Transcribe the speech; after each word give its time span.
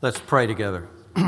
Let's 0.00 0.20
pray 0.20 0.46
together. 0.46 0.86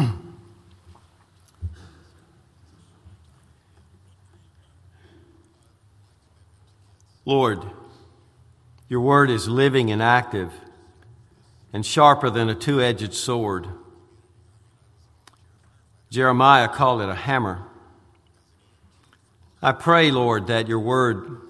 Lord, 7.25 7.65
your 8.89 9.01
word 9.01 9.29
is 9.29 9.49
living 9.49 9.91
and 9.91 10.01
active 10.01 10.53
and 11.73 11.85
sharper 11.85 12.31
than 12.31 12.49
a 12.49 12.55
two 12.55 12.81
edged 12.81 13.13
sword. 13.13 13.67
Jeremiah 16.11 16.69
called 16.69 17.03
it 17.03 17.09
a 17.09 17.15
hammer. 17.17 17.67
I 19.61 19.73
pray, 19.73 20.13
Lord, 20.13 20.47
that 20.47 20.69
your 20.69 20.79
word 20.79 21.41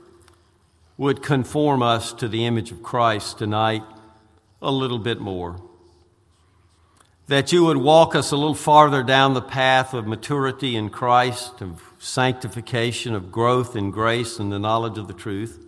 would 0.96 1.22
conform 1.22 1.82
us 1.82 2.14
to 2.14 2.28
the 2.28 2.46
image 2.46 2.72
of 2.72 2.82
Christ 2.82 3.36
tonight 3.36 3.82
a 4.62 4.72
little 4.72 4.98
bit 4.98 5.20
more. 5.20 5.60
That 7.30 7.52
you 7.52 7.64
would 7.66 7.76
walk 7.76 8.16
us 8.16 8.32
a 8.32 8.36
little 8.36 8.56
farther 8.56 9.04
down 9.04 9.34
the 9.34 9.40
path 9.40 9.94
of 9.94 10.04
maturity 10.04 10.74
in 10.74 10.90
Christ, 10.90 11.60
of 11.60 11.80
sanctification, 12.00 13.14
of 13.14 13.30
growth 13.30 13.76
in 13.76 13.92
grace 13.92 14.40
and 14.40 14.50
the 14.50 14.58
knowledge 14.58 14.98
of 14.98 15.06
the 15.06 15.14
truth. 15.14 15.64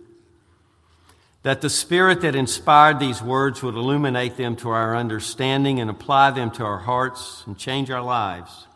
That 1.43 1.61
the 1.61 1.69
Spirit 1.69 2.19
that 2.19 2.35
inspired 2.35 2.99
these 2.99 3.21
words 3.21 3.63
would 3.63 3.75
illuminate 3.75 4.35
them 4.35 4.57
to 4.57 4.71
our 4.71 4.93
understanding 4.93 5.79
and 5.79 5.89
apply 5.89 6.31
them 6.31 6.51
to 6.51 6.65
our 6.65 6.79
hearts 6.79 7.43
and 7.45 7.57
change 7.57 7.89
our 7.89 8.03
lives. 8.03 8.67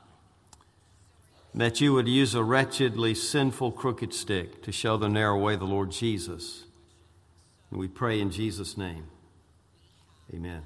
That 1.53 1.81
you 1.81 1.91
would 1.91 2.07
use 2.07 2.35
a 2.35 2.43
wretchedly 2.43 3.15
sinful 3.15 3.73
crooked 3.73 4.13
stick 4.13 4.63
to 4.63 4.71
show 4.71 4.95
the 4.95 5.09
narrow 5.09 5.37
way 5.37 5.57
the 5.57 5.65
Lord 5.65 5.91
Jesus. 5.91 6.63
And 7.69 7.81
we 7.81 7.89
pray 7.89 8.21
in 8.21 8.31
Jesus' 8.31 8.77
name. 8.77 9.07
Amen. 10.33 10.63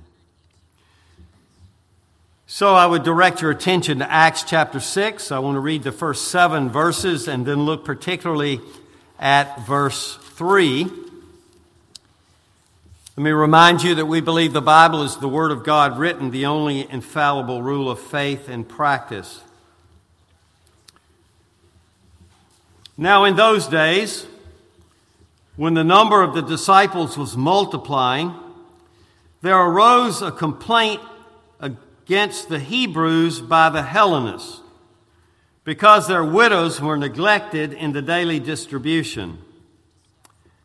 So 2.54 2.76
I 2.76 2.86
would 2.86 3.04
direct 3.04 3.42
your 3.42 3.50
attention 3.50 4.00
to 4.00 4.12
Acts 4.12 4.44
chapter 4.44 4.82
6. 4.82 5.32
I 5.32 5.40
want 5.40 5.56
to 5.56 5.62
read 5.62 5.84
the 5.84 5.92
first 5.94 6.28
seven 6.28 6.68
verses 6.68 7.30
and 7.30 7.46
then 7.46 7.64
look 7.64 7.86
particularly 7.86 8.60
at 9.18 9.66
verse 9.66 10.18
3. 10.18 10.84
Let 10.84 10.94
me 13.16 13.32
remind 13.32 13.84
you 13.84 13.96
that 13.96 14.06
we 14.06 14.20
believe 14.20 14.52
the 14.52 14.62
Bible 14.62 15.02
is 15.04 15.16
the 15.16 15.30
Word 15.30 15.52
of 15.52 15.64
God 15.64 15.98
written, 15.98 16.32
the 16.32 16.46
only 16.46 16.86
infallible 16.92 17.62
rule 17.62 17.90
of 17.90 18.02
faith 18.02 18.50
and 18.50 18.68
practice. 18.68 19.40
Now, 22.98 23.24
in 23.24 23.38
those 23.38 23.66
days, 23.66 24.28
when 25.56 25.74
the 25.74 25.86
number 25.86 26.22
of 26.22 26.34
the 26.34 26.42
disciples 26.42 27.18
was 27.18 27.38
multiplying, 27.38 28.36
there 29.42 29.58
arose 29.58 30.22
a 30.22 30.34
complaint 30.34 31.00
against 32.12 32.50
the 32.50 32.60
Hebrews 32.60 33.40
by 33.40 33.70
the 33.70 33.84
Hellenists 33.84 34.60
because 35.64 36.10
their 36.10 36.26
widows 36.26 36.82
were 36.82 36.98
neglected 36.98 37.72
in 37.72 37.94
the 37.94 38.02
daily 38.02 38.38
distribution. 38.38 39.38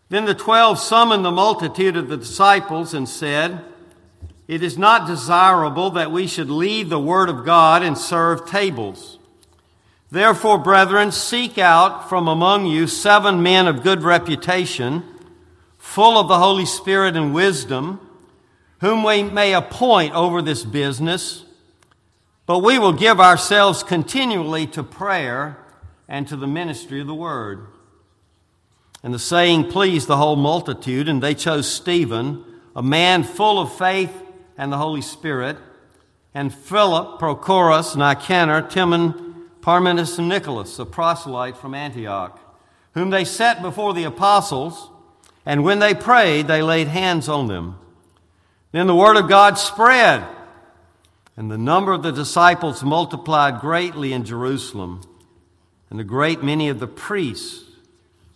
Then 0.09 0.25
the 0.25 0.35
twelve 0.35 0.81
summoned 0.81 1.25
the 1.25 1.31
multitude 1.31 1.97
of 1.97 2.09
the 2.09 2.17
disciples 2.17 2.95
and 2.95 3.09
said, 3.09 3.61
It 4.49 4.65
is 4.65 4.77
not 4.77 5.07
desirable 5.07 5.91
that 5.91 6.11
we 6.11 6.27
should 6.27 6.51
leave 6.51 6.89
the 6.89 6.99
word 6.99 7.29
of 7.29 7.45
God 7.45 7.81
and 7.81 7.97
serve 7.97 8.51
tables. 8.51 9.21
Therefore, 10.11 10.59
brethren, 10.59 11.13
seek 11.13 11.59
out 11.59 12.09
from 12.09 12.27
among 12.27 12.67
you 12.67 12.89
seven 12.89 13.41
men 13.41 13.69
of 13.69 13.85
good 13.85 14.03
reputation, 14.03 15.05
full 15.79 16.19
of 16.19 16.27
the 16.27 16.41
Holy 16.41 16.67
Spirit 16.67 17.15
and 17.15 17.33
wisdom, 17.33 18.01
whom 18.81 19.03
we 19.03 19.23
may 19.23 19.55
appoint 19.55 20.15
over 20.15 20.43
this 20.43 20.65
business. 20.65 21.45
But 22.47 22.61
we 22.61 22.79
will 22.79 22.93
give 22.93 23.21
ourselves 23.21 23.83
continually 23.83 24.67
to 24.69 24.83
prayer 24.83 25.59
and 26.09 26.29
to 26.29 26.37
the 26.37 26.47
ministry 26.47 27.01
of 27.01 27.07
the 27.07 27.15
word. 27.15 27.67
And 29.03 29.13
the 29.13 29.19
saying 29.19 29.71
pleased 29.71 30.09
the 30.09 30.17
whole 30.17 30.37
multitude, 30.37 31.09
and 31.09 31.23
they 31.23 31.35
chose 31.35 31.71
Stephen, 31.71 32.45
a 32.75 32.83
man 32.83 33.23
full 33.25 33.59
of 33.59 33.77
faith 33.77 34.13
and 34.57 34.73
the 34.73 34.79
Holy 34.79 35.03
Spirit, 35.03 35.57
and 36.35 36.53
Philip, 36.53 37.19
Prochorus, 37.19 37.97
Nicanor, 37.97 38.63
Timon, 38.63 39.49
Parmenas, 39.61 40.19
and 40.19 40.29
Nicholas, 40.29 40.79
a 40.79 40.87
proselyte 40.87 41.57
from 41.57 41.75
Antioch, 41.75 42.39
whom 42.95 43.11
they 43.11 43.25
set 43.25 43.63
before 43.63 43.95
the 43.95 44.05
apostles, 44.05 44.91
and 45.45 45.65
when 45.65 45.79
they 45.79 45.95
prayed, 45.95 46.47
they 46.47 46.63
laid 46.63 46.89
hands 46.89 47.29
on 47.29 47.47
them. 47.47 47.79
Then 48.77 48.89
the 48.89 48.95
word 48.95 49.17
of 49.17 49.27
God 49.27 49.57
spread, 49.57 50.23
and 51.35 51.51
the 51.51 51.57
number 51.57 51.95
of 51.95 52.03
the 52.03 52.13
disciples 52.13 52.85
multiplied 52.85 53.59
greatly 53.59 54.13
in 54.13 54.23
Jerusalem, 54.23 55.01
and 55.89 55.99
a 55.99 56.05
great 56.05 56.43
many 56.43 56.69
of 56.69 56.79
the 56.79 56.87
priests 56.87 57.65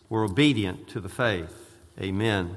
were 0.09 0.25
obedient 0.25 0.89
to 0.89 1.01
the 1.01 1.11
faith. 1.11 1.77
Amen. 2.01 2.57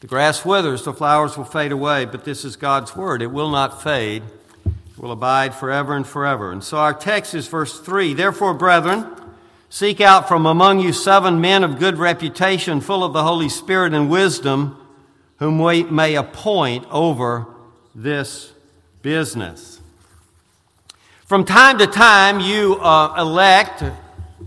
The 0.00 0.08
grass 0.08 0.44
withers, 0.44 0.82
the 0.82 0.92
flowers 0.92 1.38
will 1.38 1.46
fade 1.46 1.72
away, 1.72 2.04
but 2.04 2.26
this 2.26 2.44
is 2.44 2.56
God's 2.56 2.94
word. 2.94 3.22
It 3.22 3.28
will 3.28 3.48
not 3.48 3.82
fade, 3.82 4.24
it 4.66 4.98
will 4.98 5.12
abide 5.12 5.54
forever 5.54 5.96
and 5.96 6.06
forever. 6.06 6.52
And 6.52 6.62
so 6.62 6.76
our 6.76 6.92
text 6.92 7.34
is 7.34 7.48
verse 7.48 7.80
3 7.80 8.12
Therefore, 8.12 8.52
brethren, 8.52 9.06
seek 9.70 10.02
out 10.02 10.28
from 10.28 10.44
among 10.44 10.80
you 10.80 10.92
seven 10.92 11.40
men 11.40 11.64
of 11.64 11.78
good 11.78 11.96
reputation, 11.96 12.82
full 12.82 13.02
of 13.02 13.14
the 13.14 13.22
Holy 13.22 13.48
Spirit 13.48 13.94
and 13.94 14.10
wisdom, 14.10 14.76
whom 15.42 15.58
we 15.58 15.82
may 15.82 16.14
appoint 16.14 16.86
over 16.88 17.48
this 17.96 18.52
business. 19.02 19.80
From 21.24 21.44
time 21.44 21.78
to 21.78 21.88
time, 21.88 22.38
you 22.38 22.76
uh, 22.76 23.16
elect 23.18 23.82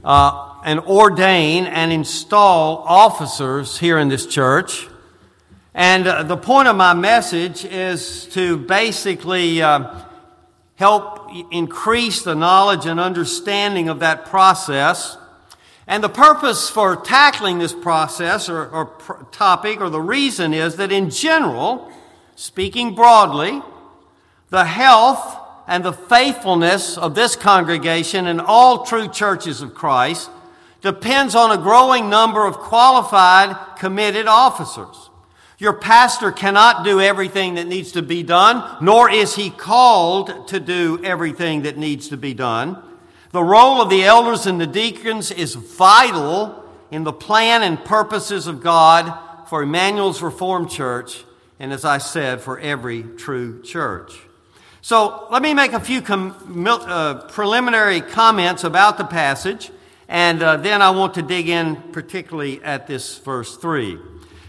uh, 0.06 0.56
and 0.64 0.80
ordain 0.80 1.66
and 1.66 1.92
install 1.92 2.78
officers 2.88 3.78
here 3.78 3.98
in 3.98 4.08
this 4.08 4.26
church. 4.26 4.88
And 5.74 6.08
uh, 6.08 6.24
the 6.24 6.38
point 6.38 6.70
of 6.70 6.78
my 6.78 6.94
message 6.94 7.66
is 7.66 8.28
to 8.28 8.56
basically 8.56 9.62
uh, 9.62 10.00
help 10.76 11.30
increase 11.52 12.22
the 12.22 12.36
knowledge 12.36 12.86
and 12.86 13.02
understanding 13.02 13.90
of 13.90 14.00
that 14.00 14.28
process. 14.28 15.18
And 15.88 16.04
the 16.04 16.10
purpose 16.10 16.70
for 16.70 16.96
tackling 16.96 17.60
this 17.60 17.74
process 17.74 18.50
or, 18.50 18.68
or 18.68 18.86
pr- 18.86 19.24
topic 19.32 19.82
or 19.82 19.90
the 19.90 20.02
reason 20.02 20.54
is 20.54 20.78
that 20.78 20.92
in 20.92 21.12
general, 21.12 21.92
speaking 22.36 22.96
broadly, 22.96 23.62
the 24.50 24.66
health 24.66 25.38
and 25.68 25.84
the 25.84 25.94
faithfulness 25.94 26.98
of 26.98 27.14
this 27.14 27.36
congregation 27.36 28.28
and 28.28 28.42
all 28.42 28.86
true 28.86 29.08
churches 29.08 29.62
of 29.62 29.76
Christ 29.76 30.30
depends 30.82 31.36
on 31.36 31.52
a 31.52 31.62
growing 31.62 32.10
number 32.10 32.46
of 32.46 32.58
qualified, 32.58 33.56
committed 33.78 34.28
officers. 34.28 35.10
Your 35.58 35.74
pastor 35.74 36.32
cannot 36.32 36.84
do 36.84 37.00
everything 37.00 37.56
that 37.56 37.68
needs 37.68 37.92
to 37.94 38.02
be 38.02 38.24
done, 38.24 38.78
nor 38.82 39.10
is 39.10 39.36
he 39.36 39.50
called 39.50 40.48
to 40.50 40.60
do 40.60 41.00
everything 41.04 41.62
that 41.62 41.78
needs 41.78 42.10
to 42.10 42.18
be 42.18 42.34
done. 42.34 42.82
The 43.36 43.44
role 43.44 43.82
of 43.82 43.90
the 43.90 44.06
elders 44.06 44.46
and 44.46 44.62
the 44.62 44.66
deacons 44.66 45.30
is 45.30 45.56
vital 45.56 46.64
in 46.90 47.04
the 47.04 47.12
plan 47.12 47.64
and 47.64 47.84
purposes 47.84 48.48
of 48.48 48.64
God 48.64 49.14
for 49.50 49.62
Emmanuel's 49.62 50.22
Reformed 50.22 50.70
Church, 50.70 51.26
and 51.60 51.74
as 51.74 51.84
I 51.84 51.98
said, 51.98 52.40
for 52.40 52.58
every 52.58 53.04
true 53.04 53.62
church. 53.62 54.18
So 54.82 55.28
let 55.32 55.42
me 55.42 55.54
make 55.54 55.74
a 55.74 55.82
few 55.82 56.02
com- 56.02 56.66
uh, 56.66 57.24
preliminary 57.28 58.00
comments 58.00 58.64
about 58.64 58.98
the 58.98 59.04
passage. 59.04 59.70
And 60.08 60.42
uh, 60.42 60.56
then 60.56 60.82
I 60.82 60.92
want 60.92 61.16
to 61.16 61.22
dig 61.22 61.50
in 61.50 61.76
particularly 61.92 62.64
at 62.64 62.88
this 62.88 63.18
verse 63.18 63.58
3. 63.58 64.00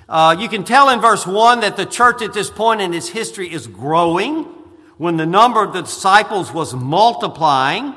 Uh, 0.08 0.36
you 0.38 0.48
can 0.48 0.62
tell 0.62 0.90
in 0.90 1.00
verse 1.00 1.26
1 1.26 1.58
that 1.62 1.76
the 1.76 1.86
church 1.86 2.22
at 2.22 2.32
this 2.32 2.50
point 2.50 2.80
in 2.80 2.94
its 2.94 3.08
history 3.08 3.52
is 3.52 3.66
growing 3.66 4.44
when 4.96 5.16
the 5.16 5.26
number 5.26 5.64
of 5.64 5.72
the 5.72 5.82
disciples 5.82 6.52
was 6.52 6.72
multiplying. 6.72 7.96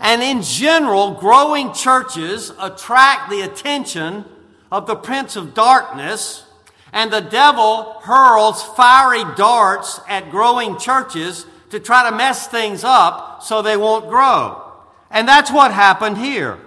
And 0.00 0.22
in 0.22 0.42
general, 0.42 1.12
growing 1.12 1.72
churches 1.72 2.52
attract 2.58 3.30
the 3.30 3.40
attention 3.40 4.24
of 4.70 4.86
the 4.86 4.96
prince 4.96 5.36
of 5.36 5.54
darkness, 5.54 6.44
and 6.92 7.12
the 7.12 7.20
devil 7.20 8.00
hurls 8.02 8.62
fiery 8.62 9.24
darts 9.36 10.00
at 10.08 10.30
growing 10.30 10.78
churches 10.78 11.46
to 11.70 11.80
try 11.80 12.08
to 12.08 12.16
mess 12.16 12.46
things 12.46 12.84
up 12.84 13.42
so 13.42 13.62
they 13.62 13.76
won't 13.76 14.08
grow. 14.08 14.62
And 15.10 15.26
that's 15.26 15.50
what 15.50 15.72
happened 15.72 16.18
here. 16.18 16.58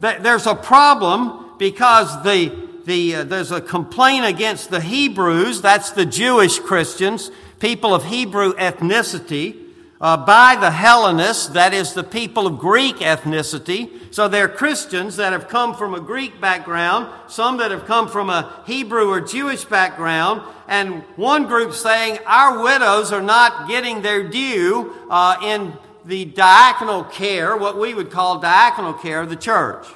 There's 0.00 0.46
a 0.46 0.54
problem 0.54 1.56
because 1.58 2.22
the, 2.22 2.54
the, 2.84 3.16
uh, 3.16 3.24
there's 3.24 3.50
a 3.50 3.60
complaint 3.60 4.24
against 4.24 4.70
the 4.70 4.80
Hebrews, 4.80 5.60
that's 5.60 5.90
the 5.90 6.06
Jewish 6.06 6.60
Christians, 6.60 7.30
people 7.58 7.94
of 7.94 8.04
Hebrew 8.04 8.52
ethnicity, 8.54 9.67
uh, 10.00 10.16
by 10.16 10.56
the 10.56 10.70
Hellenists, 10.70 11.48
that 11.48 11.74
is, 11.74 11.92
the 11.92 12.04
people 12.04 12.46
of 12.46 12.58
Greek 12.58 12.96
ethnicity. 12.96 13.90
So 14.14 14.28
they're 14.28 14.48
Christians 14.48 15.16
that 15.16 15.32
have 15.32 15.48
come 15.48 15.74
from 15.74 15.94
a 15.94 16.00
Greek 16.00 16.40
background, 16.40 17.12
some 17.28 17.56
that 17.58 17.70
have 17.70 17.84
come 17.84 18.08
from 18.08 18.30
a 18.30 18.62
Hebrew 18.66 19.08
or 19.08 19.20
Jewish 19.20 19.64
background, 19.64 20.42
and 20.68 21.02
one 21.16 21.46
group 21.46 21.72
saying 21.72 22.18
our 22.26 22.62
widows 22.62 23.12
are 23.12 23.22
not 23.22 23.68
getting 23.68 24.02
their 24.02 24.28
due 24.28 24.94
uh, 25.10 25.36
in 25.42 25.72
the 26.04 26.26
diaconal 26.26 27.10
care, 27.10 27.56
what 27.56 27.78
we 27.78 27.92
would 27.92 28.10
call 28.10 28.40
diaconal 28.40 29.00
care 29.00 29.20
of 29.20 29.28
the 29.28 29.36
church. 29.36 29.86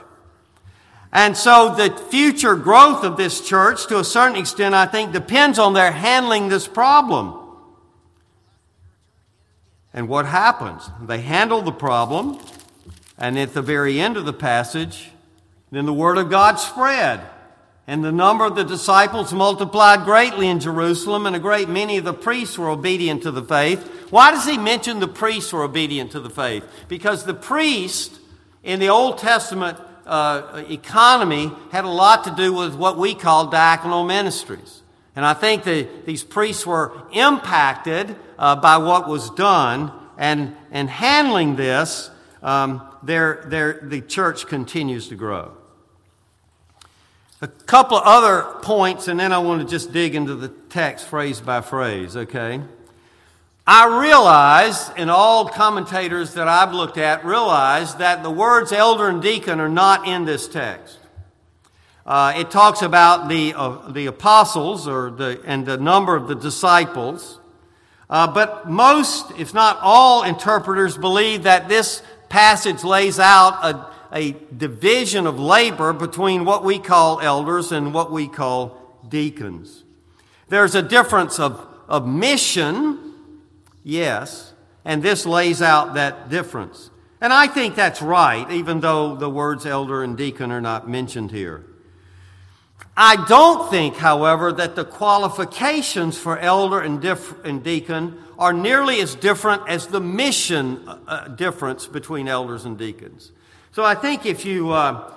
And 1.12 1.37
so 1.37 1.75
the 1.75 1.94
future 2.10 2.56
growth 2.56 3.05
of 3.05 3.16
this 3.16 3.46
church, 3.46 3.87
to 3.88 3.98
a 3.98 4.05
certain 4.05 4.37
extent, 4.37 4.75
I 4.75 4.87
think, 4.87 5.12
depends 5.12 5.58
on 5.58 5.75
their 5.75 5.93
handling 5.93 6.48
this 6.48 6.66
problem. 6.66 7.42
And 9.94 10.09
what 10.09 10.27
happens? 10.27 10.89
They 11.03 11.21
handle 11.21 11.62
the 11.62 11.73
problem, 11.73 12.39
and 13.19 13.39
at 13.39 13.55
the 13.55 13.62
very 13.62 14.00
end 14.00 14.17
of 14.17 14.25
the 14.25 14.33
passage, 14.33 15.11
then 15.71 15.87
the 15.87 15.93
word 15.93 16.19
of 16.19 16.31
God 16.31 16.56
spread. 16.56 17.21
And 17.87 18.05
the 18.05 18.12
number 18.12 18.44
of 18.44 18.55
the 18.55 18.65
disciples 18.65 19.33
multiplied 19.33 20.05
greatly 20.05 20.49
in 20.49 20.61
Jerusalem, 20.61 21.27
and 21.27 21.35
a 21.35 21.41
great 21.41 21.69
many 21.69 21.99
of 21.99 22.05
the 22.05 22.15
priests 22.15 22.56
were 22.56 22.71
obedient 22.71 23.25
to 23.25 23.31
the 23.31 23.43
faith. 23.43 23.87
Why 24.11 24.31
does 24.31 24.47
he 24.47 24.56
mention 24.56 25.00
the 25.00 25.09
priests 25.09 25.53
were 25.53 25.65
obedient 25.65 26.12
to 26.12 26.21
the 26.21 26.31
faith? 26.31 26.65
Because 26.89 27.25
the 27.25 27.35
priest 27.35 28.19
in 28.62 28.79
the 28.79 28.89
Old 28.89 29.19
Testament 29.19 29.79
uh, 30.06 30.65
economy 30.69 31.53
had 31.71 31.85
a 31.85 31.89
lot 31.89 32.25
to 32.25 32.31
do 32.31 32.53
with 32.53 32.75
what 32.75 32.99
we 32.99 33.15
call 33.15 33.50
diaconal 33.50 34.06
ministries. 34.06 34.83
And 35.15 35.25
I 35.25 35.35
think 35.35 35.65
that 35.65 36.06
these 36.06 36.25
priests 36.25 36.67
were 36.67 36.93
impacted 37.12 38.17
uh, 38.43 38.56
by 38.56 38.77
what 38.77 39.09
was 39.09 39.31
done, 39.31 39.93
and, 40.19 40.56
and 40.73 40.91
handling 40.91 41.55
this, 41.55 42.11
um, 42.43 42.83
their, 43.05 43.44
their, 43.47 43.79
the 43.85 44.00
church 44.00 44.49
continues 44.49 45.06
to 45.09 45.15
grow. 45.15 45.53
A 47.41 47.47
couple 47.47 47.97
of 47.97 48.03
other 48.05 48.61
points, 48.62 49.06
and 49.06 49.21
then 49.21 49.33
I 49.33 49.39
want 49.39 49.62
to 49.62 49.69
just 49.69 49.93
dig 49.93 50.17
into 50.17 50.35
the 50.35 50.49
text 50.49 51.06
phrase 51.06 51.41
by 51.41 51.61
phrase, 51.61 52.17
okay? 52.17 52.61
I 53.65 54.00
realize, 54.00 54.91
and 54.97 55.09
all 55.09 55.49
commentators 55.49 56.35
that 56.35 56.49
I've 56.49 56.73
looked 56.73 56.99
at 56.99 57.25
realize 57.25 57.94
that 57.97 58.25
the 58.25 58.31
words 58.31 58.73
elder 58.73 59.09
and 59.09 59.23
deacon 59.23 59.61
are 59.61 59.69
not 59.69 60.09
in 60.09 60.25
this 60.25 60.49
text. 60.49 60.99
Uh, 62.05 62.33
it 62.37 62.50
talks 62.50 62.83
about 62.83 63.29
the, 63.29 63.55
uh, 63.55 63.93
the 63.93 64.06
apostles 64.06 64.89
or 64.89 65.12
the, 65.12 65.41
and 65.44 65.65
the 65.65 65.77
number 65.77 66.17
of 66.17 66.27
the 66.27 66.35
disciples. 66.35 67.39
Uh, 68.12 68.26
but 68.26 68.69
most, 68.69 69.32
if 69.38 69.55
not 69.55 69.79
all, 69.81 70.23
interpreters 70.23 70.99
believe 70.99 71.44
that 71.44 71.69
this 71.69 72.03
passage 72.29 72.85
lays 72.85 73.19
out 73.19 73.64
a, 73.64 73.87
a 74.12 74.37
division 74.55 75.26
of 75.26 75.41
labor 75.41 75.93
between 75.94 76.44
what 76.44 76.62
we 76.62 76.79
call 76.79 77.20
elders 77.20 77.73
and 77.73 77.94
what 77.94 78.12
we 78.12 78.29
call 78.29 78.76
deacons. 79.09 79.82
There's 80.49 80.75
a 80.75 80.82
difference 80.82 81.41
of, 81.41 81.67
of 81.88 82.06
mission 82.06 83.12
Yes. 83.85 84.53
And 84.85 85.03
this 85.03 85.26
lays 85.26 85.62
out 85.62 85.94
that 85.94 86.29
difference. 86.29 86.91
And 87.20 87.32
I 87.32 87.47
think 87.47 87.76
that's 87.76 88.03
right, 88.03 88.50
even 88.50 88.81
though 88.81 89.15
the 89.15 89.31
words 89.31 89.65
elder 89.65 90.03
and 90.03 90.17
deacon 90.17 90.50
are 90.50 90.61
not 90.61 90.88
mentioned 90.88 91.31
here. 91.31 91.65
I 92.97 93.25
don't 93.27 93.71
think, 93.71 93.97
however, 93.97 94.53
that 94.53 94.77
the 94.77 94.85
qualifications 94.85 96.19
for 96.19 96.39
elder 96.39 96.81
and, 96.81 97.03
and 97.44 97.62
deacon 97.62 98.19
are 98.39 98.53
nearly 98.53 99.00
as 99.00 99.15
different 99.15 99.67
as 99.69 99.87
the 99.87 100.00
mission 100.00 100.87
uh, 100.87 100.99
uh 101.06 101.29
difference 101.29 101.87
between 101.87 102.29
elders 102.29 102.65
and 102.65 102.77
deacons. 102.77 103.33
So 103.73 103.83
I 103.83 103.94
think 103.94 104.27
if 104.27 104.44
you 104.44 104.73
uh, 104.73 105.11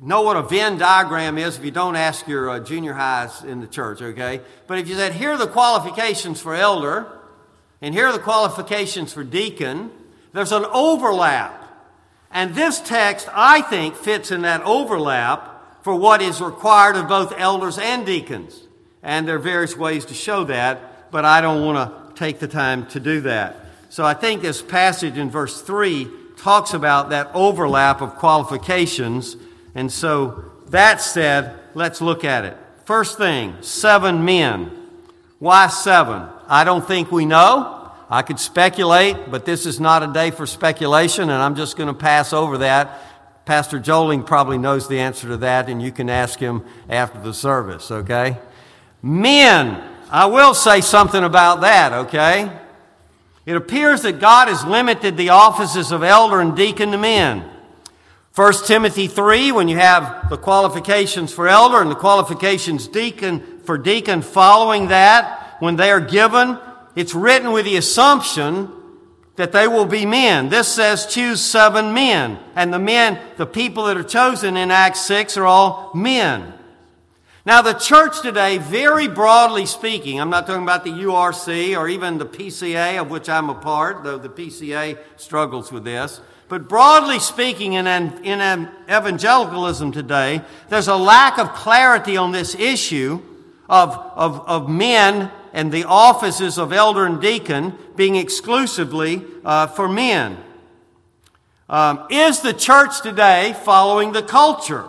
know 0.00 0.22
what 0.22 0.36
a 0.36 0.42
Venn 0.42 0.78
diagram 0.78 1.38
is 1.38 1.58
if 1.58 1.64
you 1.64 1.72
don't 1.72 1.96
ask 1.96 2.28
your 2.28 2.50
uh, 2.50 2.60
junior 2.60 2.92
highs 2.92 3.42
in 3.42 3.60
the 3.60 3.66
church, 3.66 4.00
okay? 4.00 4.42
But 4.68 4.78
if 4.78 4.88
you 4.88 4.94
said, 4.94 5.14
here 5.14 5.32
are 5.32 5.38
the 5.38 5.48
qualifications 5.48 6.40
for 6.40 6.54
elder, 6.54 7.06
and 7.80 7.92
here 7.92 8.06
are 8.06 8.12
the 8.12 8.20
qualifications 8.20 9.12
for 9.12 9.24
deacon, 9.24 9.90
there's 10.32 10.52
an 10.52 10.66
overlap. 10.66 11.62
And 12.30 12.54
this 12.54 12.80
text, 12.80 13.28
I 13.32 13.62
think, 13.62 13.96
fits 13.96 14.30
in 14.30 14.42
that 14.42 14.62
overlap 14.62 15.53
for 15.84 15.94
what 15.94 16.20
is 16.20 16.40
required 16.40 16.96
of 16.96 17.06
both 17.06 17.32
elders 17.38 17.78
and 17.78 18.04
deacons. 18.04 18.60
And 19.00 19.28
there 19.28 19.36
are 19.36 19.38
various 19.38 19.76
ways 19.76 20.04
to 20.06 20.14
show 20.14 20.42
that, 20.44 21.12
but 21.12 21.24
I 21.24 21.40
don't 21.40 21.64
want 21.64 21.76
to 21.76 22.14
take 22.18 22.40
the 22.40 22.48
time 22.48 22.88
to 22.88 22.98
do 22.98 23.20
that. 23.20 23.66
So 23.90 24.04
I 24.04 24.14
think 24.14 24.42
this 24.42 24.60
passage 24.60 25.16
in 25.16 25.30
verse 25.30 25.62
3 25.62 26.08
talks 26.36 26.74
about 26.74 27.10
that 27.10 27.30
overlap 27.32 28.00
of 28.00 28.16
qualifications 28.16 29.36
and 29.74 29.90
so, 29.90 30.44
that 30.68 31.00
said, 31.00 31.58
let's 31.74 32.00
look 32.00 32.24
at 32.24 32.44
it. 32.44 32.56
First 32.84 33.18
thing, 33.18 33.56
seven 33.60 34.24
men. 34.24 34.70
Why 35.38 35.66
seven? 35.66 36.28
I 36.46 36.64
don't 36.64 36.86
think 36.86 37.10
we 37.10 37.26
know. 37.26 37.90
I 38.08 38.22
could 38.22 38.38
speculate, 38.38 39.30
but 39.30 39.44
this 39.44 39.66
is 39.66 39.80
not 39.80 40.02
a 40.02 40.12
day 40.12 40.30
for 40.30 40.46
speculation, 40.46 41.24
and 41.24 41.32
I'm 41.32 41.56
just 41.56 41.76
going 41.76 41.88
to 41.88 41.94
pass 41.94 42.32
over 42.32 42.58
that. 42.58 43.00
Pastor 43.46 43.78
Joling 43.78 44.24
probably 44.24 44.56
knows 44.56 44.88
the 44.88 45.00
answer 45.00 45.28
to 45.28 45.36
that, 45.38 45.68
and 45.68 45.82
you 45.82 45.92
can 45.92 46.08
ask 46.08 46.38
him 46.38 46.64
after 46.88 47.20
the 47.20 47.34
service, 47.34 47.90
okay? 47.90 48.38
Men. 49.02 49.90
I 50.10 50.26
will 50.26 50.54
say 50.54 50.80
something 50.80 51.22
about 51.22 51.60
that, 51.60 51.92
okay? 52.06 52.50
It 53.44 53.56
appears 53.56 54.02
that 54.02 54.20
God 54.20 54.48
has 54.48 54.64
limited 54.64 55.16
the 55.16 55.30
offices 55.30 55.92
of 55.92 56.02
elder 56.02 56.40
and 56.40 56.56
deacon 56.56 56.92
to 56.92 56.98
men. 56.98 57.50
1 58.34 58.52
Timothy 58.66 59.06
3, 59.06 59.52
when 59.52 59.68
you 59.68 59.76
have 59.76 60.30
the 60.30 60.38
qualifications 60.38 61.32
for 61.32 61.46
elder 61.46 61.80
and 61.80 61.90
the 61.90 61.96
qualifications 61.96 62.88
deacon 62.88 63.60
for 63.60 63.76
deacon 63.76 64.22
following 64.22 64.88
that, 64.88 65.56
when 65.60 65.76
they 65.76 65.90
are 65.90 66.00
given, 66.00 66.58
it's 66.96 67.14
written 67.14 67.52
with 67.52 67.64
the 67.64 67.76
assumption 67.76 68.72
that 69.36 69.52
they 69.52 69.66
will 69.66 69.86
be 69.86 70.06
men. 70.06 70.48
This 70.48 70.68
says 70.68 71.06
choose 71.06 71.40
seven 71.40 71.92
men. 71.92 72.38
And 72.54 72.72
the 72.72 72.78
men, 72.78 73.18
the 73.36 73.46
people 73.46 73.84
that 73.84 73.96
are 73.96 74.04
chosen 74.04 74.56
in 74.56 74.70
Acts 74.70 75.00
6 75.00 75.36
are 75.36 75.46
all 75.46 75.90
men. 75.94 76.54
Now, 77.46 77.60
the 77.60 77.74
church 77.74 78.22
today, 78.22 78.56
very 78.56 79.06
broadly 79.06 79.66
speaking, 79.66 80.18
I'm 80.18 80.30
not 80.30 80.46
talking 80.46 80.62
about 80.62 80.84
the 80.84 80.90
URC 80.92 81.76
or 81.76 81.88
even 81.88 82.16
the 82.16 82.24
PCA, 82.24 82.98
of 82.98 83.10
which 83.10 83.28
I'm 83.28 83.50
a 83.50 83.54
part, 83.54 84.02
though 84.02 84.16
the 84.16 84.30
PCA 84.30 84.96
struggles 85.16 85.70
with 85.70 85.84
this. 85.84 86.22
But 86.48 86.68
broadly 86.68 87.18
speaking, 87.18 87.74
in, 87.74 87.86
an, 87.86 88.24
in 88.24 88.40
an 88.40 88.70
evangelicalism 88.88 89.92
today, 89.92 90.40
there's 90.70 90.88
a 90.88 90.96
lack 90.96 91.38
of 91.38 91.52
clarity 91.52 92.16
on 92.16 92.32
this 92.32 92.54
issue 92.54 93.20
of, 93.68 93.90
of, 94.14 94.48
of 94.48 94.68
men 94.68 95.30
and 95.54 95.70
the 95.70 95.84
offices 95.84 96.58
of 96.58 96.72
elder 96.72 97.06
and 97.06 97.22
deacon 97.22 97.78
being 97.94 98.16
exclusively 98.16 99.22
uh, 99.44 99.68
for 99.68 99.88
men. 99.88 100.36
Um, 101.68 102.06
is 102.10 102.40
the 102.40 102.52
church 102.52 103.00
today 103.00 103.54
following 103.64 104.12
the 104.12 104.22
culture? 104.22 104.84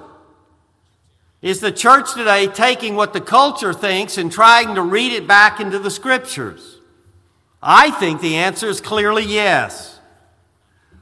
Is 1.44 1.60
the 1.60 1.72
church 1.72 2.16
today 2.16 2.48
taking 2.48 2.96
what 2.96 3.14
the 3.14 3.22
culture 3.22 3.74
thinks 3.74 4.18
and 4.18 4.32
trying 4.32 4.74
to 4.74 4.82
read 4.82 5.14
it 5.14 5.28
back 5.28 5.60
into 5.60 5.78
the 5.78 5.92
scriptures? 5.92 6.80
I 7.62 7.92
think 7.92 8.20
the 8.20 8.38
answer 8.38 8.68
is 8.68 8.82
clearly 8.82 9.24
yes. 9.24 10.00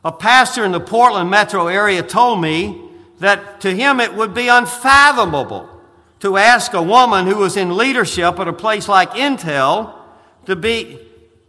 A 0.03 0.11
pastor 0.11 0.65
in 0.65 0.73
the 0.73 0.81
Portland 0.81 1.29
metro 1.29 1.67
area 1.67 2.03
told 2.03 2.41
me 2.41 2.81
that 3.19 3.61
to 3.61 3.73
him 3.73 4.01
it 4.01 4.13
would 4.13 4.33
be 4.33 4.49
unfathomable 4.49 5.69
to 6.23 6.37
ask 6.37 6.73
a 6.73 6.81
woman 6.81 7.27
who 7.27 7.35
was 7.35 7.57
in 7.57 7.75
leadership 7.75 8.39
at 8.39 8.47
a 8.47 8.53
place 8.53 8.87
like 8.87 9.11
Intel 9.11 9.93
to 10.45 10.55
be, 10.55 10.97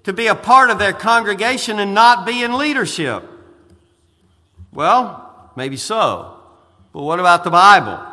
to 0.02 0.12
be 0.12 0.26
a 0.26 0.34
part 0.34 0.68
of 0.68 0.80
their 0.80 0.92
congregation 0.92 1.78
and 1.78 1.94
not 1.94 2.26
be 2.26 2.42
in 2.42 2.58
leadership. 2.58 3.22
Well, 4.72 5.52
maybe 5.54 5.76
so. 5.76 6.40
But 6.92 7.04
what 7.04 7.20
about 7.20 7.44
the 7.44 7.50
Bible? 7.50 8.04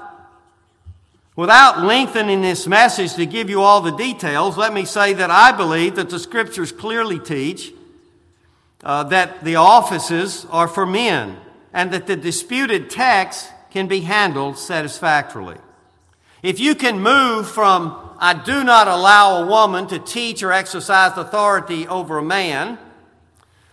Without 1.36 1.82
lengthening 1.82 2.44
this 2.44 2.68
message 2.68 3.16
to 3.16 3.26
give 3.26 3.50
you 3.50 3.62
all 3.62 3.82
the 3.82 3.98
details, 3.98 4.56
let 4.56 4.72
me 4.72 4.86
say 4.86 5.14
that 5.14 5.32
I 5.32 5.52
believe 5.52 5.96
that 5.96 6.12
the 6.12 6.20
scriptures 6.20 6.72
clearly 6.72 7.18
teach 7.18 7.74
uh, 8.84 9.06
that 9.06 9.44
the 9.44 9.56
offices 9.56 10.46
are 10.52 10.68
for 10.68 10.86
men 10.86 11.38
and 11.74 11.90
that 11.90 12.06
the 12.06 12.16
disputed 12.16 12.92
text 12.92 13.50
can 13.72 13.88
be 13.88 14.02
handled 14.02 14.60
satisfactorily. 14.60 15.58
If 16.44 16.60
you 16.60 16.76
can 16.76 17.00
move 17.00 17.50
from, 17.50 18.16
I 18.18 18.34
do 18.34 18.64
not 18.64 18.88
allow 18.88 19.44
a 19.44 19.48
woman 19.48 19.88
to 19.88 20.00
teach 20.00 20.42
or 20.42 20.52
exercise 20.52 21.18
authority 21.18 21.88
over 21.88 22.18
a 22.18 22.24
man, 22.24 22.80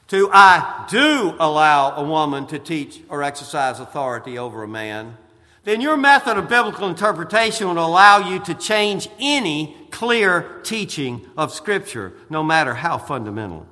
to, 0.08 0.30
I 0.32 0.87
do 0.90 1.34
allow 1.38 1.96
a 1.96 2.02
woman 2.02 2.46
to 2.48 2.58
teach 2.58 3.00
or 3.08 3.22
exercise 3.22 3.78
authority 3.78 4.38
over 4.38 4.62
a 4.62 4.68
man, 4.68 5.16
then 5.64 5.80
your 5.82 5.98
method 5.98 6.38
of 6.38 6.48
biblical 6.48 6.88
interpretation 6.88 7.68
will 7.68 7.84
allow 7.84 8.30
you 8.30 8.38
to 8.44 8.54
change 8.54 9.08
any 9.20 9.76
clear 9.90 10.60
teaching 10.62 11.26
of 11.37 11.52
Scripture, 11.52 12.14
no 12.30 12.42
matter 12.42 12.75
how 12.75 12.96
fundamental. 12.96 13.66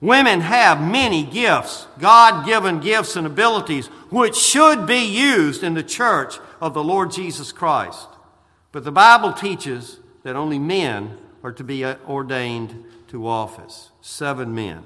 Women 0.00 0.40
have 0.40 0.80
many 0.80 1.22
gifts, 1.22 1.86
God 2.00 2.44
given 2.44 2.80
gifts 2.80 3.14
and 3.14 3.24
abilities, 3.24 3.86
which 4.10 4.34
should 4.34 4.84
be 4.84 5.04
used 5.04 5.62
in 5.62 5.74
the 5.74 5.84
church 5.84 6.40
of 6.60 6.74
the 6.74 6.82
Lord 6.82 7.12
Jesus 7.12 7.52
Christ. 7.52 8.08
But 8.72 8.84
the 8.84 8.92
Bible 8.92 9.32
teaches 9.32 10.00
that 10.22 10.34
only 10.34 10.58
men 10.58 11.18
are 11.42 11.52
to 11.52 11.62
be 11.62 11.84
ordained 11.84 12.84
to 13.08 13.26
office. 13.26 13.90
Seven 14.00 14.54
men. 14.54 14.84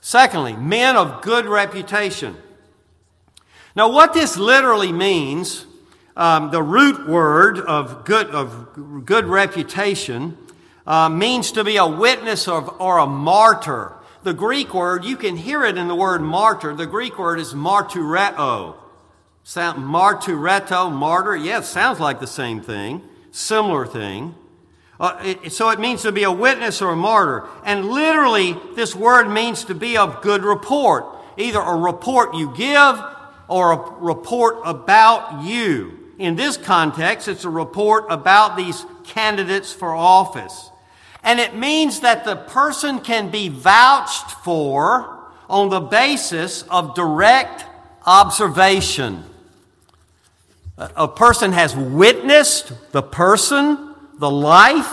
Secondly, 0.00 0.54
men 0.54 0.96
of 0.96 1.22
good 1.22 1.46
reputation. 1.46 2.36
Now, 3.74 3.90
what 3.90 4.12
this 4.12 4.36
literally 4.36 4.92
means, 4.92 5.66
um, 6.16 6.50
the 6.50 6.62
root 6.62 7.08
word 7.08 7.58
of 7.58 8.04
good, 8.04 8.28
of 8.28 9.04
good 9.04 9.24
reputation, 9.24 10.36
uh, 10.86 11.08
means 11.08 11.52
to 11.52 11.64
be 11.64 11.76
a 11.76 11.86
witness 11.86 12.48
of, 12.48 12.80
or 12.80 12.98
a 12.98 13.06
martyr. 13.06 13.94
The 14.22 14.34
Greek 14.34 14.74
word, 14.74 15.04
you 15.04 15.16
can 15.16 15.36
hear 15.36 15.64
it 15.64 15.78
in 15.78 15.88
the 15.88 15.94
word 15.94 16.20
martyr. 16.20 16.74
The 16.74 16.86
Greek 16.86 17.18
word 17.18 17.38
is 17.38 17.54
martyreo. 17.54 18.74
Sound, 19.48 19.82
martyreto, 19.82 20.90
martyr. 20.90 21.34
Yeah, 21.34 21.60
it 21.60 21.64
sounds 21.64 21.98
like 21.98 22.20
the 22.20 22.26
same 22.26 22.60
thing, 22.60 23.00
similar 23.30 23.86
thing. 23.86 24.34
Uh, 25.00 25.18
it, 25.24 25.52
so 25.52 25.70
it 25.70 25.80
means 25.80 26.02
to 26.02 26.12
be 26.12 26.24
a 26.24 26.30
witness 26.30 26.82
or 26.82 26.90
a 26.90 26.96
martyr. 26.96 27.48
And 27.64 27.86
literally, 27.86 28.58
this 28.74 28.94
word 28.94 29.30
means 29.30 29.64
to 29.64 29.74
be 29.74 29.96
of 29.96 30.20
good 30.20 30.44
report. 30.44 31.06
Either 31.38 31.60
a 31.60 31.74
report 31.74 32.34
you 32.34 32.54
give 32.54 33.02
or 33.48 33.72
a 33.72 33.90
report 34.00 34.58
about 34.66 35.42
you. 35.44 35.98
In 36.18 36.36
this 36.36 36.58
context, 36.58 37.26
it's 37.26 37.46
a 37.46 37.50
report 37.50 38.04
about 38.10 38.54
these 38.54 38.84
candidates 39.04 39.72
for 39.72 39.94
office. 39.94 40.70
And 41.22 41.40
it 41.40 41.56
means 41.56 42.00
that 42.00 42.26
the 42.26 42.36
person 42.36 43.00
can 43.00 43.30
be 43.30 43.48
vouched 43.48 44.30
for 44.44 45.20
on 45.48 45.70
the 45.70 45.80
basis 45.80 46.64
of 46.64 46.94
direct 46.94 47.64
observation. 48.04 49.24
A 50.78 51.08
person 51.08 51.52
has 51.52 51.76
witnessed 51.76 52.72
the 52.92 53.02
person, 53.02 53.94
the 54.18 54.30
life, 54.30 54.90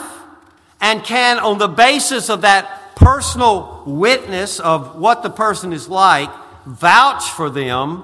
and 0.82 1.04
can, 1.04 1.40
on 1.40 1.60
the 1.60 1.68
basis 1.68 2.30
of 2.30 2.42
that 2.42 2.96
personal 2.96 3.84
witness 3.86 4.60
of 4.60 4.98
what 4.98 5.22
the 5.22 5.30
person 5.30 5.74
is 5.74 5.88
like, 5.88 6.30
vouch 6.66 7.24
for 7.32 7.50
them 7.50 8.04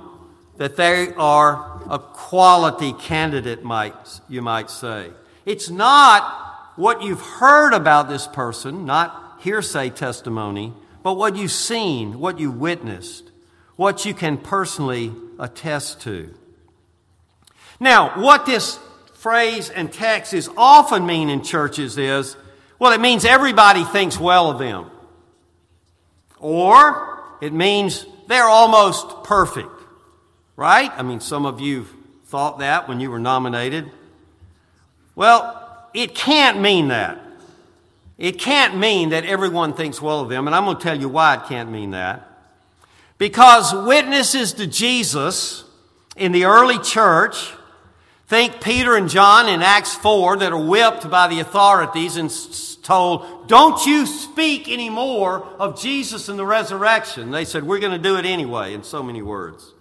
that 0.57 0.75
they 0.75 1.11
are 1.15 1.81
a 1.89 1.97
quality 1.97 2.93
candidate, 2.93 3.63
might, 3.63 4.21
you 4.29 4.41
might 4.41 4.69
say. 4.69 5.09
It's 5.45 5.69
not 5.69 6.73
what 6.75 7.01
you've 7.01 7.21
heard 7.21 7.73
about 7.73 8.09
this 8.09 8.27
person, 8.27 8.85
not 8.85 9.39
hearsay 9.39 9.89
testimony, 9.89 10.73
but 11.03 11.15
what 11.15 11.35
you've 11.35 11.51
seen, 11.51 12.19
what 12.19 12.39
you 12.39 12.51
witnessed, 12.51 13.31
what 13.75 14.05
you 14.05 14.13
can 14.13 14.37
personally 14.37 15.11
attest 15.39 16.01
to. 16.01 16.33
Now, 17.81 18.21
what 18.21 18.45
this 18.45 18.77
phrase 19.15 19.71
and 19.71 19.91
text 19.91 20.35
is 20.35 20.47
often 20.55 21.07
mean 21.07 21.31
in 21.31 21.43
churches 21.43 21.97
is, 21.97 22.37
well, 22.77 22.91
it 22.91 23.01
means 23.01 23.25
everybody 23.25 23.83
thinks 23.83 24.19
well 24.19 24.51
of 24.51 24.59
them. 24.59 24.91
Or 26.37 27.23
it 27.41 27.53
means 27.53 28.05
they're 28.27 28.43
almost 28.43 29.23
perfect. 29.23 29.71
Right? 30.55 30.91
I 30.95 31.01
mean, 31.01 31.21
some 31.21 31.47
of 31.47 31.59
you 31.59 31.87
thought 32.25 32.59
that 32.59 32.87
when 32.87 32.99
you 32.99 33.09
were 33.09 33.17
nominated. 33.17 33.89
Well, 35.15 35.89
it 35.95 36.13
can't 36.13 36.61
mean 36.61 36.89
that. 36.89 37.19
It 38.19 38.37
can't 38.37 38.77
mean 38.77 39.09
that 39.09 39.25
everyone 39.25 39.73
thinks 39.73 39.99
well 39.99 40.19
of 40.19 40.29
them, 40.29 40.45
and 40.45 40.55
I'm 40.55 40.65
going 40.65 40.77
to 40.77 40.83
tell 40.83 40.99
you 40.99 41.09
why 41.09 41.33
it 41.33 41.45
can't 41.47 41.71
mean 41.71 41.91
that. 41.91 42.27
Because 43.17 43.73
witnesses 43.73 44.53
to 44.53 44.67
Jesus 44.67 45.63
in 46.15 46.31
the 46.31 46.45
early 46.45 46.77
church, 46.77 47.53
think 48.31 48.61
Peter 48.61 48.95
and 48.95 49.09
John 49.09 49.49
in 49.49 49.61
Acts 49.61 49.93
4 49.93 50.37
that 50.37 50.53
are 50.53 50.65
whipped 50.65 51.09
by 51.09 51.27
the 51.27 51.41
authorities 51.41 52.15
and 52.15 52.31
told, 52.81 53.49
Don't 53.49 53.85
you 53.85 54.05
speak 54.05 54.69
anymore 54.69 55.45
of 55.59 55.77
Jesus 55.77 56.29
and 56.29 56.39
the 56.39 56.45
resurrection. 56.45 57.31
They 57.31 57.43
said, 57.43 57.63
We're 57.63 57.79
going 57.79 57.91
to 57.91 58.01
do 58.01 58.15
it 58.15 58.25
anyway, 58.25 58.73
in 58.73 58.83
so 58.83 59.03
many 59.03 59.21
words. 59.21 59.73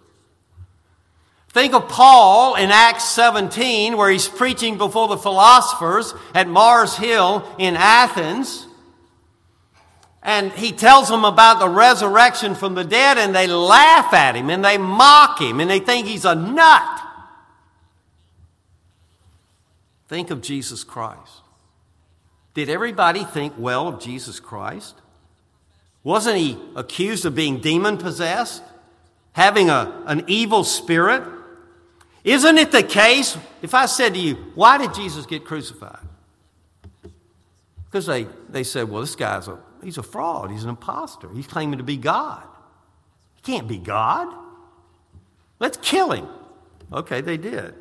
Think 1.50 1.74
of 1.74 1.88
Paul 1.88 2.56
in 2.56 2.72
Acts 2.72 3.04
17, 3.10 3.96
where 3.96 4.10
he's 4.10 4.26
preaching 4.26 4.76
before 4.78 5.06
the 5.06 5.16
philosophers 5.16 6.12
at 6.34 6.48
Mars 6.48 6.96
Hill 6.96 7.48
in 7.56 7.76
Athens. 7.76 8.66
And 10.24 10.50
he 10.50 10.72
tells 10.72 11.08
them 11.08 11.24
about 11.24 11.60
the 11.60 11.68
resurrection 11.68 12.56
from 12.56 12.74
the 12.74 12.84
dead, 12.84 13.16
and 13.16 13.32
they 13.32 13.46
laugh 13.46 14.12
at 14.12 14.34
him 14.34 14.50
and 14.50 14.64
they 14.64 14.76
mock 14.76 15.40
him 15.40 15.60
and 15.60 15.70
they 15.70 15.78
think 15.78 16.08
he's 16.08 16.24
a 16.24 16.34
nut. 16.34 16.99
Think 20.10 20.32
of 20.32 20.42
Jesus 20.42 20.82
Christ. 20.82 21.42
Did 22.52 22.68
everybody 22.68 23.22
think 23.22 23.54
well 23.56 23.86
of 23.86 24.00
Jesus 24.00 24.40
Christ? 24.40 24.96
Wasn't 26.02 26.36
he 26.36 26.58
accused 26.74 27.24
of 27.26 27.36
being 27.36 27.60
demon 27.60 27.96
possessed? 27.96 28.64
Having 29.34 29.70
a, 29.70 30.02
an 30.06 30.24
evil 30.26 30.64
spirit? 30.64 31.22
Isn't 32.24 32.58
it 32.58 32.72
the 32.72 32.82
case 32.82 33.38
if 33.62 33.72
I 33.72 33.86
said 33.86 34.14
to 34.14 34.18
you, 34.18 34.34
why 34.56 34.78
did 34.78 34.94
Jesus 34.94 35.26
get 35.26 35.44
crucified? 35.44 36.04
Because 37.84 38.06
they, 38.06 38.26
they 38.48 38.64
said, 38.64 38.90
well, 38.90 39.02
this 39.02 39.14
guy's 39.14 39.46
a, 39.46 39.60
he's 39.80 39.96
a 39.96 40.02
fraud. 40.02 40.50
He's 40.50 40.64
an 40.64 40.70
impostor. 40.70 41.28
He's 41.32 41.46
claiming 41.46 41.78
to 41.78 41.84
be 41.84 41.96
God. 41.96 42.42
He 43.36 43.42
can't 43.42 43.68
be 43.68 43.78
God. 43.78 44.26
Let's 45.60 45.76
kill 45.76 46.10
him. 46.10 46.26
Okay, 46.92 47.20
they 47.20 47.36
did. 47.36 47.76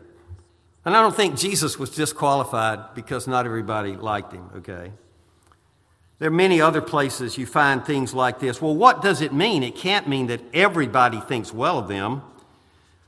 And 0.90 0.98
I 0.98 1.04
don't 1.04 1.16
think 1.16 1.38
Jesus 1.38 1.78
was 1.78 1.92
disqualified 1.92 2.96
because 2.96 3.28
not 3.28 3.46
everybody 3.46 3.96
liked 3.96 4.34
him, 4.34 4.50
okay? 4.56 4.92
There 6.18 6.30
are 6.30 6.32
many 6.32 6.62
other 6.62 6.82
places 6.82 7.38
you 7.38 7.46
find 7.46 7.86
things 7.86 8.12
like 8.12 8.40
this. 8.40 8.60
Well, 8.60 8.76
what 8.76 9.04
does 9.04 9.22
it 9.22 9.32
mean? 9.32 9.62
It 9.62 9.76
can't 9.76 10.08
mean 10.08 10.26
that 10.28 10.42
everybody 10.52 11.20
thinks 11.20 11.54
well 11.54 11.78
of 11.78 11.90
them. 11.90 12.24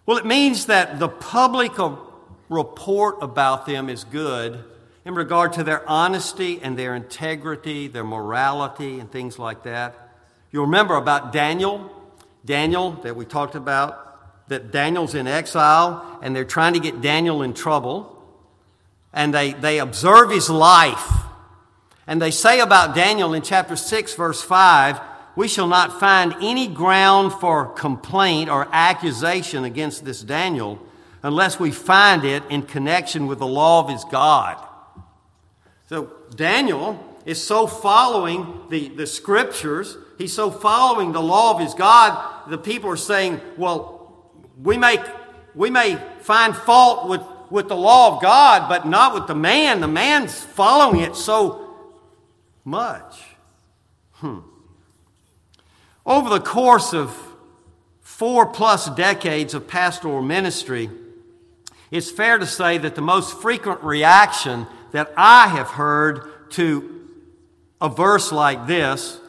Well, 0.05 0.17
it 0.17 0.27
means 0.27 0.67
that 0.67 0.99
the 0.99 1.09
public 1.09 1.71
report 2.49 3.15
about 3.19 3.65
them 3.65 3.89
is 3.89 4.03
good 4.03 4.63
in 5.03 5.15
regard 5.15 5.53
to 5.53 5.63
their 5.63 5.83
honesty 5.89 6.61
and 6.61 6.77
their 6.77 6.93
integrity, 6.93 7.87
their 7.87 8.03
morality, 8.03 8.99
and 8.99 9.11
things 9.11 9.39
like 9.39 9.63
that. 9.63 10.13
You'll 10.51 10.65
remember 10.65 10.97
about 10.97 11.33
Daniel, 11.33 11.91
Daniel 12.45 12.91
that 13.01 13.15
we 13.15 13.25
talked 13.25 13.55
about, 13.55 14.10
that 14.51 14.71
Daniel's 14.71 15.15
in 15.15 15.27
exile 15.27 16.19
and 16.21 16.35
they're 16.35 16.45
trying 16.45 16.73
to 16.73 16.79
get 16.79 17.01
Daniel 17.01 17.41
in 17.41 17.53
trouble. 17.53 18.17
And 19.11 19.33
they, 19.33 19.53
they 19.53 19.79
observe 19.79 20.31
his 20.31 20.49
life. 20.49 21.11
And 22.07 22.21
they 22.21 22.31
say 22.31 22.59
about 22.59 22.95
Daniel 22.95 23.33
in 23.33 23.41
chapter 23.41 23.75
6, 23.75 24.13
verse 24.15 24.41
5, 24.41 24.99
we 25.35 25.47
shall 25.47 25.67
not 25.67 25.99
find 25.99 26.35
any 26.41 26.67
ground 26.67 27.33
for 27.33 27.67
complaint 27.67 28.49
or 28.49 28.67
accusation 28.71 29.63
against 29.63 30.05
this 30.05 30.21
Daniel 30.21 30.79
unless 31.23 31.59
we 31.59 31.71
find 31.71 32.25
it 32.25 32.43
in 32.49 32.63
connection 32.63 33.27
with 33.27 33.39
the 33.39 33.47
law 33.47 33.83
of 33.83 33.89
his 33.89 34.03
God. 34.05 34.57
So 35.87 36.11
Daniel 36.35 36.99
is 37.25 37.41
so 37.41 37.67
following 37.67 38.61
the, 38.69 38.89
the 38.89 39.07
scriptures, 39.07 39.97
he's 40.17 40.33
so 40.33 40.49
following 40.49 41.11
the 41.11 41.21
law 41.21 41.53
of 41.53 41.59
his 41.59 41.73
God, 41.73 42.49
the 42.49 42.57
people 42.57 42.89
are 42.89 42.97
saying, 42.97 43.39
well, 43.57 44.00
we 44.63 44.77
may, 44.77 45.03
we 45.55 45.69
may 45.69 45.95
find 46.19 46.55
fault 46.55 47.09
with, 47.09 47.21
with 47.49 47.67
the 47.67 47.75
law 47.75 48.15
of 48.15 48.21
God, 48.21 48.69
but 48.69 48.87
not 48.87 49.13
with 49.13 49.27
the 49.27 49.35
man. 49.35 49.81
The 49.81 49.87
man's 49.87 50.39
following 50.39 51.01
it 51.01 51.15
so 51.15 51.75
much. 52.63 53.19
Hmm. 54.13 54.39
Over 56.05 56.29
the 56.29 56.39
course 56.39 56.93
of 56.93 57.15
four 58.01 58.45
plus 58.45 58.89
decades 58.89 59.53
of 59.53 59.67
pastoral 59.67 60.21
ministry, 60.21 60.89
it's 61.89 62.09
fair 62.09 62.37
to 62.37 62.45
say 62.45 62.77
that 62.77 62.95
the 62.95 63.01
most 63.01 63.41
frequent 63.41 63.83
reaction 63.83 64.67
that 64.91 65.11
I 65.17 65.47
have 65.47 65.69
heard 65.69 66.51
to 66.51 67.07
a 67.81 67.89
verse 67.89 68.31
like 68.31 68.67
this, 68.67 69.19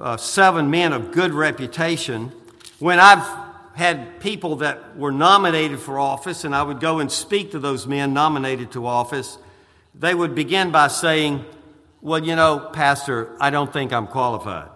uh, 0.00 0.16
seven 0.16 0.70
men 0.70 0.92
of 0.92 1.12
good 1.12 1.32
reputation, 1.32 2.32
when 2.78 2.98
I've 2.98 3.43
had 3.74 4.20
people 4.20 4.56
that 4.56 4.96
were 4.96 5.12
nominated 5.12 5.80
for 5.80 5.98
office 5.98 6.44
and 6.44 6.54
I 6.54 6.62
would 6.62 6.80
go 6.80 7.00
and 7.00 7.10
speak 7.10 7.50
to 7.52 7.58
those 7.58 7.86
men 7.86 8.14
nominated 8.14 8.72
to 8.72 8.86
office, 8.86 9.36
they 9.94 10.14
would 10.14 10.34
begin 10.34 10.70
by 10.70 10.88
saying, 10.88 11.44
Well, 12.00 12.24
you 12.24 12.36
know, 12.36 12.70
Pastor, 12.72 13.36
I 13.40 13.50
don't 13.50 13.72
think 13.72 13.92
I'm 13.92 14.06
qualified. 14.06 14.68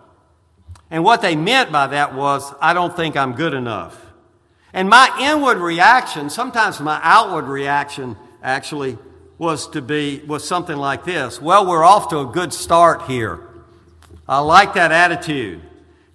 And 0.91 1.05
what 1.05 1.23
they 1.23 1.37
meant 1.37 1.71
by 1.71 1.89
that 1.89 2.15
was, 2.15 2.53
I 2.61 2.73
don't 2.75 2.95
think 2.97 3.17
I'm 3.17 3.35
good 3.35 3.55
enough. 3.55 4.07
And 4.73 4.89
my 4.89 5.17
inward 5.21 5.59
reaction, 5.59 6.31
sometimes 6.31 6.81
my 6.81 7.01
outward 7.03 7.45
reaction 7.45 8.17
actually 8.43 8.99
was 9.39 9.69
to 9.69 9.81
be 9.81 10.23
was 10.27 10.47
something 10.47 10.77
like 10.77 11.05
this. 11.05 11.41
Well, 11.41 11.67
we're 11.67 11.85
off 11.85 12.09
to 12.09 12.19
a 12.19 12.27
good 12.27 12.53
start 12.53 13.03
here. 13.03 13.41
I 14.29 14.41
like 14.41 14.75
that 14.75 14.93
attitude. 14.93 15.63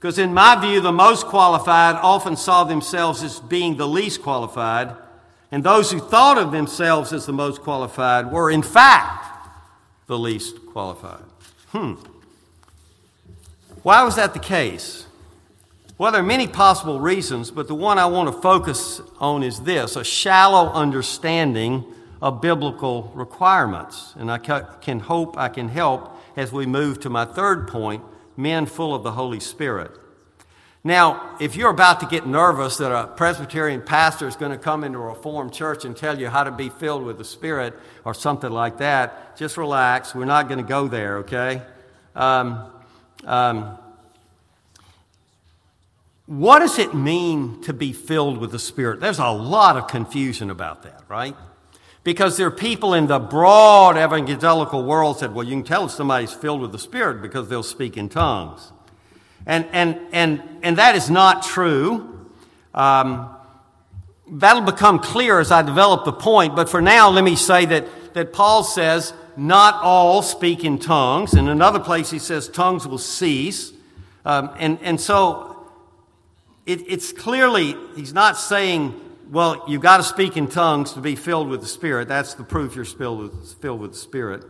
Because 0.04 0.18
in 0.18 0.34
my 0.34 0.60
view, 0.60 0.82
the 0.82 0.92
most 0.92 1.28
qualified 1.28 1.96
often 1.96 2.36
saw 2.36 2.66
themselves 2.66 3.24
as 3.24 3.40
being 3.40 3.78
the 3.78 3.88
least 3.88 4.22
qualified, 4.22 4.98
and 5.50 5.64
those 5.64 5.94
who 5.94 6.00
thought 6.02 6.38
of 6.38 6.52
themselves 6.52 7.14
as 7.14 7.26
the 7.26 7.32
most 7.32 7.62
qualified 7.62 8.30
were 8.30 8.52
in 8.52 8.64
fact 8.64 9.48
the 10.08 10.20
least 10.20 10.58
qualified. 10.74 11.24
Hmm. 11.70 11.94
Why 13.84 14.04
was 14.04 14.18
that 14.18 14.34
the 14.34 14.42
case? 14.42 15.06
Well, 15.98 16.12
there 16.12 16.20
are 16.20 16.26
many 16.26 16.48
possible 16.48 17.00
reasons, 17.00 17.50
but 17.50 17.70
the 17.70 17.76
one 17.76 17.98
I 17.98 18.08
want 18.08 18.28
to 18.28 18.42
focus 18.42 19.00
on 19.22 19.42
is 19.42 19.62
this 19.62 19.96
a 19.96 20.04
shallow 20.04 20.70
understanding 20.74 21.86
of 22.22 22.42
biblical 22.42 23.10
requirements. 23.16 24.14
And 24.18 24.30
I 24.30 24.38
can 24.38 25.00
hope 25.00 25.38
I 25.38 25.48
can 25.48 25.70
help 25.70 26.14
as 26.36 26.52
we 26.52 26.66
move 26.66 27.00
to 27.00 27.10
my 27.10 27.24
third 27.24 27.70
point 27.70 28.04
men 28.36 28.66
full 28.66 28.94
of 28.94 29.04
the 29.04 29.12
Holy 29.12 29.40
Spirit. 29.40 29.92
Now, 30.84 31.38
if 31.40 31.56
you're 31.56 31.70
about 31.70 32.02
to 32.02 32.06
get 32.06 32.28
nervous 32.28 32.78
that 32.78 32.92
a 32.92 33.08
Presbyterian 33.08 33.82
pastor 33.82 34.28
is 34.28 34.36
going 34.36 34.52
to 34.52 34.58
come 34.58 34.84
into 34.84 35.00
a 35.00 35.02
Reformed 35.02 35.54
church 35.54 35.86
and 35.86 35.96
tell 35.96 36.20
you 36.20 36.28
how 36.28 36.44
to 36.44 36.52
be 36.52 36.68
filled 36.68 37.04
with 37.04 37.18
the 37.18 37.24
Spirit 37.24 37.74
or 38.04 38.14
something 38.14 38.52
like 38.52 38.80
that, 38.80 39.38
just 39.38 39.56
relax. 39.56 40.14
We're 40.14 40.26
not 40.26 40.50
going 40.50 40.60
to 40.60 40.68
go 40.68 40.90
there, 40.90 41.20
okay? 41.20 41.62
Um, 42.16 42.70
um, 43.24 43.78
what 46.26 46.60
does 46.60 46.80
it 46.80 46.94
mean 46.94 47.62
to 47.62 47.74
be 47.74 47.94
filled 47.94 48.38
with 48.38 48.52
the 48.52 48.60
Spirit? 48.60 49.00
There's 49.00 49.20
a 49.20 49.30
lot 49.30 49.78
of 49.78 49.88
confusion 49.88 50.50
about 50.50 50.84
that, 50.84 51.02
right? 51.08 51.36
Because 52.04 52.36
there 52.36 52.48
are 52.48 52.52
people 52.52 52.94
in 52.94 53.08
the 53.08 53.20
broad 53.20 53.96
evangelical 53.96 54.84
world 54.84 55.20
said, 55.20 55.34
well, 55.34 55.46
you 55.46 55.56
can 55.56 55.64
tell 55.64 55.86
if 55.86 55.92
somebody's 55.92 56.34
filled 56.34 56.60
with 56.60 56.74
the 56.74 56.80
Spirit 56.80 57.22
because 57.22 57.48
they'll 57.48 57.64
speak 57.64 57.96
in 57.96 58.10
tongues. 58.10 58.74
And, 59.46 59.66
and, 59.72 60.00
and, 60.12 60.42
and 60.64 60.78
that 60.78 60.96
is 60.96 61.10
not 61.10 61.44
true. 61.44 62.30
Um, 62.74 63.34
that'll 64.30 64.62
become 64.62 65.00
clear 65.00 65.40
as 65.40 65.52
I 65.52 65.62
develop 65.62 66.04
the 66.04 66.14
point, 66.14 66.56
but 66.56 66.70
for 66.70 66.82
now, 66.82 67.10
let 67.10 67.24
me 67.24 67.36
say 67.36 67.66
that, 67.66 68.14
that 68.14 68.34
Paul 68.34 68.64
says, 68.64 69.14
not 69.36 69.76
all 69.82 70.22
speak 70.22 70.64
in 70.64 70.80
tongues. 70.80 71.34
In 71.34 71.48
another 71.48 71.80
place, 71.80 72.10
he 72.10 72.20
says, 72.20 72.50
tongues 72.50 72.88
will 72.88 72.98
cease. 72.98 73.72
Um, 74.26 74.52
and, 74.60 74.78
and 74.82 75.00
so 75.00 75.70
it, 76.66 76.82
it's 76.88 77.12
clearly, 77.12 77.76
he's 77.96 78.14
not 78.14 78.38
saying, 78.38 79.00
well, 79.30 79.64
you've 79.68 79.82
got 79.82 79.98
to 79.98 80.04
speak 80.04 80.38
in 80.38 80.48
tongues 80.48 80.94
to 80.94 81.00
be 81.00 81.16
filled 81.16 81.48
with 81.48 81.62
the 81.62 81.68
Spirit. 81.68 82.08
That's 82.08 82.34
the 82.34 82.44
proof 82.44 82.76
you're 82.76 82.86
filled 82.86 83.20
with, 83.20 83.62
filled 83.62 83.80
with 83.80 83.92
the 83.94 83.98
Spirit. 83.98 84.44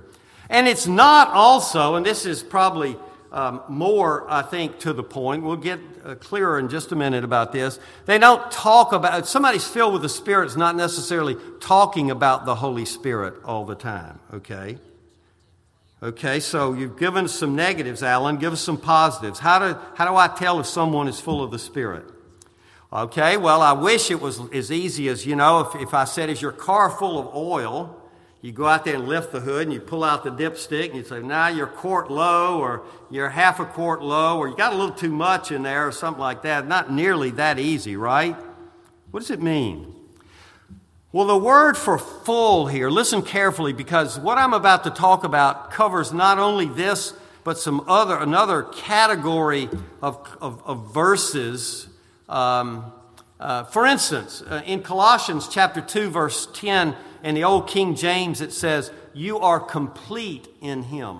And 0.50 0.68
it's 0.68 0.88
not 0.88 1.30
also, 1.30 1.96
and 1.96 2.06
this 2.06 2.25
is 2.25 2.44
probably 2.44 2.98
um, 3.32 3.62
more, 3.68 4.30
I 4.30 4.44
think, 4.44 4.80
to 4.80 4.94
the 4.94 5.03
point. 5.03 5.44
We'll 5.44 5.56
get 5.56 5.80
uh, 6.06 6.15
clearer 6.15 6.60
in 6.60 6.70
just 6.70 6.92
a 6.92 6.96
minute 6.96 7.24
about 7.24 7.51
this. 7.51 7.80
They 8.06 8.20
don't 8.20 8.51
talk 8.51 8.94
about, 8.94 9.25
somebody's 9.27 9.68
filled 9.68 9.94
with 9.94 10.03
the 10.03 10.10
Spirit 10.10 10.48
is 10.48 10.58
not 10.58 10.75
necessarily 10.75 11.36
talking 11.60 12.12
about 12.12 12.46
the 12.46 12.56
Holy 12.56 12.86
Spirit 12.86 13.36
all 13.44 13.65
the 13.65 13.75
time, 13.75 14.20
okay? 14.34 14.77
Okay, 16.03 16.39
so 16.42 16.74
you've 16.74 17.00
given 17.00 17.25
us 17.25 17.34
some 17.34 17.56
negatives, 17.56 18.03
Alan. 18.03 18.38
Give 18.38 18.53
us 18.53 18.62
some 18.62 18.77
positives. 18.77 19.39
How 19.39 19.60
do, 19.60 19.80
how 19.96 20.06
do 20.06 20.15
I 20.15 20.27
tell 20.27 20.60
if 20.60 20.68
someone 20.68 21.08
is 21.08 21.20
full 21.20 21.42
of 21.42 21.50
the 21.50 21.60
Spirit? 21.60 22.06
Okay, 22.94 23.38
well, 23.38 23.64
I 23.64 23.72
wish 23.72 24.12
it 24.12 24.22
was 24.22 24.40
as 24.52 24.72
easy 24.72 25.08
as, 25.08 25.26
you 25.26 25.36
know, 25.36 25.62
if, 25.62 25.82
if 25.82 25.94
I 25.96 26.04
said, 26.04 26.30
Is 26.30 26.44
your 26.44 26.52
car 26.52 26.92
full 26.92 27.18
of 27.18 27.36
oil? 27.36 28.00
You 28.44 28.52
go 28.52 28.68
out 28.68 28.86
there 28.86 28.96
and 28.96 29.08
lift 29.08 29.32
the 29.32 29.40
hood 29.40 29.64
and 29.64 29.74
you 29.74 29.80
pull 29.80 30.04
out 30.04 30.24
the 30.24 30.30
dipstick 30.30 30.90
and 30.90 30.98
you 30.98 31.04
say, 31.04 31.20
Now 31.20 31.28
nah, 31.28 31.48
you're 31.48 31.66
quart 31.66 32.12
low 32.12 32.60
or 32.60 32.84
you're 33.10 33.30
half 33.30 33.60
a 33.60 33.66
quart 33.66 34.04
low 34.04 34.38
or 34.38 34.48
you 34.48 34.56
got 34.56 34.74
a 34.74 34.76
little 34.76 34.94
too 34.94 35.10
much 35.10 35.52
in 35.52 35.64
there 35.64 35.88
or 35.88 35.92
something 35.92 36.22
like 36.22 36.44
that. 36.44 36.68
Not 36.68 36.92
nearly 36.92 37.32
that 37.32 37.58
easy, 37.58 37.96
right? 37.96 38.36
What 39.10 39.22
does 39.22 39.32
it 39.32 39.42
mean? 39.42 39.96
Well, 41.12 41.26
the 41.26 41.38
word 41.38 41.78
for 41.78 41.98
full 41.98 42.68
here, 42.68 42.92
listen 42.92 43.24
carefully 43.24 43.74
because 43.74 44.20
what 44.20 44.38
I'm 44.38 44.54
about 44.54 44.84
to 44.84 44.92
talk 44.92 45.24
about 45.24 45.72
covers 45.72 46.14
not 46.14 46.38
only 46.38 46.68
this, 46.68 47.14
but 47.44 47.58
some 47.58 47.84
other, 47.88 48.18
another 48.18 48.62
category 48.62 49.68
of, 50.01 50.38
of, 50.40 50.62
of 50.64 50.94
verses. 50.94 51.88
Um, 52.29 52.92
uh, 53.40 53.66
for 53.66 53.86
instance, 53.86 54.42
uh, 54.42 54.62
in 54.66 54.81
Colossians 54.81 55.48
chapter 55.48 55.81
2, 55.81 56.09
verse 56.09 56.48
10, 56.53 56.96
in 57.24 57.36
the 57.36 57.44
old 57.44 57.68
King 57.68 57.96
James, 57.96 58.42
it 58.42 58.53
says, 58.53 58.92
You 59.14 59.40
are 59.40 59.59
complete 59.59 60.48
in 60.62 60.83
Him. 60.83 61.20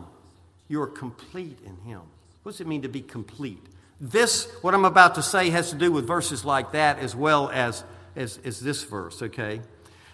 You 0.68 0.82
are 0.82 0.88
complete 0.88 1.60
in 1.66 1.78
Him. 1.78 2.02
What 2.44 2.54
does 2.54 2.62
it 2.62 2.68
mean 2.68 2.82
to 2.84 2.90
be 2.90 3.02
complete? 3.02 3.62
This, 4.00 4.52
what 4.62 4.74
I'm 4.74 4.86
about 4.86 5.16
to 5.16 5.24
say, 5.24 5.50
has 5.50 5.70
to 5.72 5.76
do 5.76 5.92
with 5.92 6.06
verses 6.06 6.44
like 6.44 6.72
that 6.74 7.00
as 7.00 7.16
well 7.16 7.50
as, 7.50 7.84
as, 8.16 8.40
as 8.44 8.60
this 8.60 8.84
verse, 8.84 9.22
okay? 9.22 9.62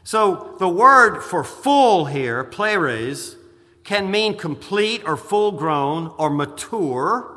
So 0.04 0.56
the 0.60 0.70
word 0.70 1.22
for 1.22 1.44
full 1.44 2.06
here, 2.06 2.44
pleres, 2.44 3.36
can 3.84 4.12
mean 4.12 4.38
complete 4.38 5.04
or 5.06 5.18
full 5.18 5.52
grown 5.52 6.14
or 6.18 6.30
mature 6.30 7.36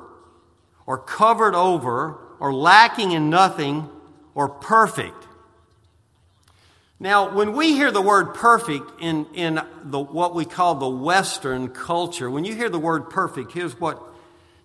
or 0.84 0.98
covered 0.98 1.54
over 1.54 2.18
or 2.42 2.52
lacking 2.52 3.12
in 3.12 3.30
nothing 3.30 3.88
or 4.34 4.48
perfect. 4.48 5.28
Now, 6.98 7.32
when 7.32 7.52
we 7.52 7.74
hear 7.74 7.92
the 7.92 8.02
word 8.02 8.34
perfect 8.34 9.00
in, 9.00 9.26
in 9.32 9.60
the, 9.84 10.00
what 10.00 10.34
we 10.34 10.44
call 10.44 10.74
the 10.74 10.88
Western 10.88 11.68
culture, 11.68 12.28
when 12.28 12.44
you 12.44 12.56
hear 12.56 12.68
the 12.68 12.80
word 12.80 13.10
perfect, 13.10 13.52
here's 13.52 13.78
what 13.78 14.02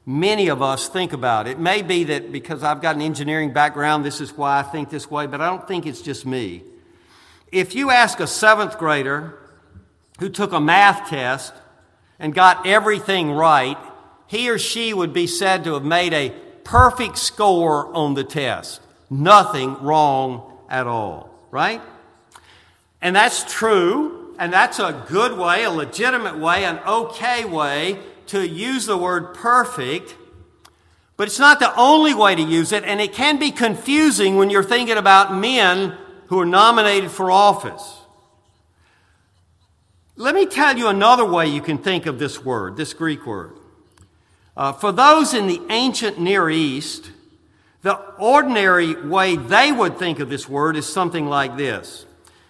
many 0.07 0.47
of 0.47 0.59
us 0.59 0.89
think 0.89 1.13
about. 1.13 1.47
It 1.47 1.59
may 1.59 1.83
be 1.83 2.05
that 2.05 2.31
because 2.31 2.63
I've 2.63 2.81
got 2.81 2.95
an 2.95 3.03
engineering 3.03 3.53
background, 3.53 4.03
this 4.03 4.21
is 4.21 4.35
why 4.35 4.57
I 4.57 4.63
think 4.63 4.89
this 4.89 5.11
way, 5.11 5.27
but 5.27 5.39
I 5.39 5.47
don't 5.47 5.67
think 5.67 5.85
it's 5.85 6.01
just 6.01 6.25
me. 6.25 6.63
If 7.51 7.75
you 7.75 7.91
ask 7.91 8.19
a 8.19 8.25
seventh 8.25 8.79
grader 8.79 9.37
who 10.19 10.29
took 10.29 10.51
a 10.51 10.59
math 10.59 11.11
test 11.11 11.53
and 12.17 12.33
got 12.33 12.65
everything 12.65 13.33
right, 13.33 13.77
he 14.25 14.49
or 14.49 14.57
she 14.57 14.95
would 14.95 15.13
be 15.13 15.27
said 15.27 15.63
to 15.65 15.75
have 15.75 15.85
made 15.85 16.13
a 16.13 16.33
perfect 16.67 17.17
score 17.17 17.95
on 17.95 18.13
the 18.13 18.25
test. 18.25 18.81
Nothing 19.09 19.81
wrong 19.81 20.51
at 20.69 20.85
all, 20.85 21.29
right? 21.49 21.81
And 23.01 23.15
that's 23.15 23.45
true, 23.51 24.35
and 24.37 24.51
that's 24.51 24.77
a 24.77 25.05
good 25.07 25.37
way, 25.37 25.63
a 25.63 25.71
legitimate 25.71 26.37
way, 26.37 26.65
an 26.65 26.79
okay 26.85 27.45
way 27.45 27.99
to 28.27 28.45
use 28.45 28.85
the 28.85 28.97
word 28.97 29.33
perfect. 29.33 30.15
But 31.15 31.29
it's 31.29 31.39
not 31.39 31.59
the 31.59 31.73
only 31.77 32.13
way 32.13 32.35
to 32.35 32.41
use 32.41 32.73
it, 32.73 32.83
and 32.83 32.99
it 32.99 33.13
can 33.13 33.39
be 33.39 33.51
confusing 33.51 34.35
when 34.35 34.49
you're 34.49 34.61
thinking 34.61 34.97
about 34.97 35.33
men 35.33 35.95
who 36.27 36.37
are 36.37 36.45
nominated 36.45 37.11
for 37.11 37.31
office. 37.31 38.01
Let 40.17 40.35
me 40.35 40.45
tell 40.45 40.77
you 40.77 40.89
another 40.89 41.23
way 41.23 41.47
you 41.47 41.61
can 41.61 41.77
think 41.77 42.07
of 42.07 42.19
this 42.19 42.43
word, 42.43 42.75
this 42.75 42.93
Greek 42.93 43.25
word. 43.25 43.56
Uh, 44.57 44.73
for 44.73 44.91
those 44.91 45.35
in 45.35 45.45
the 45.45 45.61
ancient 45.69 46.19
Near 46.19 46.49
East, 46.49 47.11
the 47.83 47.93
ordinary 48.17 48.99
way 49.07 49.35
they 49.35 49.71
would 49.71 49.99
think 49.99 50.19
of 50.19 50.29
this 50.29 50.49
word 50.49 50.75
is 50.75 50.87
something 50.87 51.27
like 51.27 51.57
this. 51.57 52.07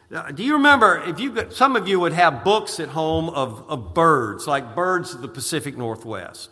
Uh, 0.10 0.32
do 0.32 0.41
you 0.41 0.54
remember 0.54 1.04
if 1.06 1.20
you 1.20 1.34
got, 1.34 1.52
some 1.52 1.76
of 1.76 1.86
you 1.86 2.00
would 2.00 2.13
have 2.13 2.46
books 2.46 2.80
at 2.80 2.88
home 2.88 3.28
of, 3.30 3.70
of 3.70 3.93
birds, 3.93 4.48
like 4.48 4.74
birds 4.74 5.13
of 5.13 5.22
the 5.22 5.28
Pacific 5.28 5.78
Northwest? 5.78 6.50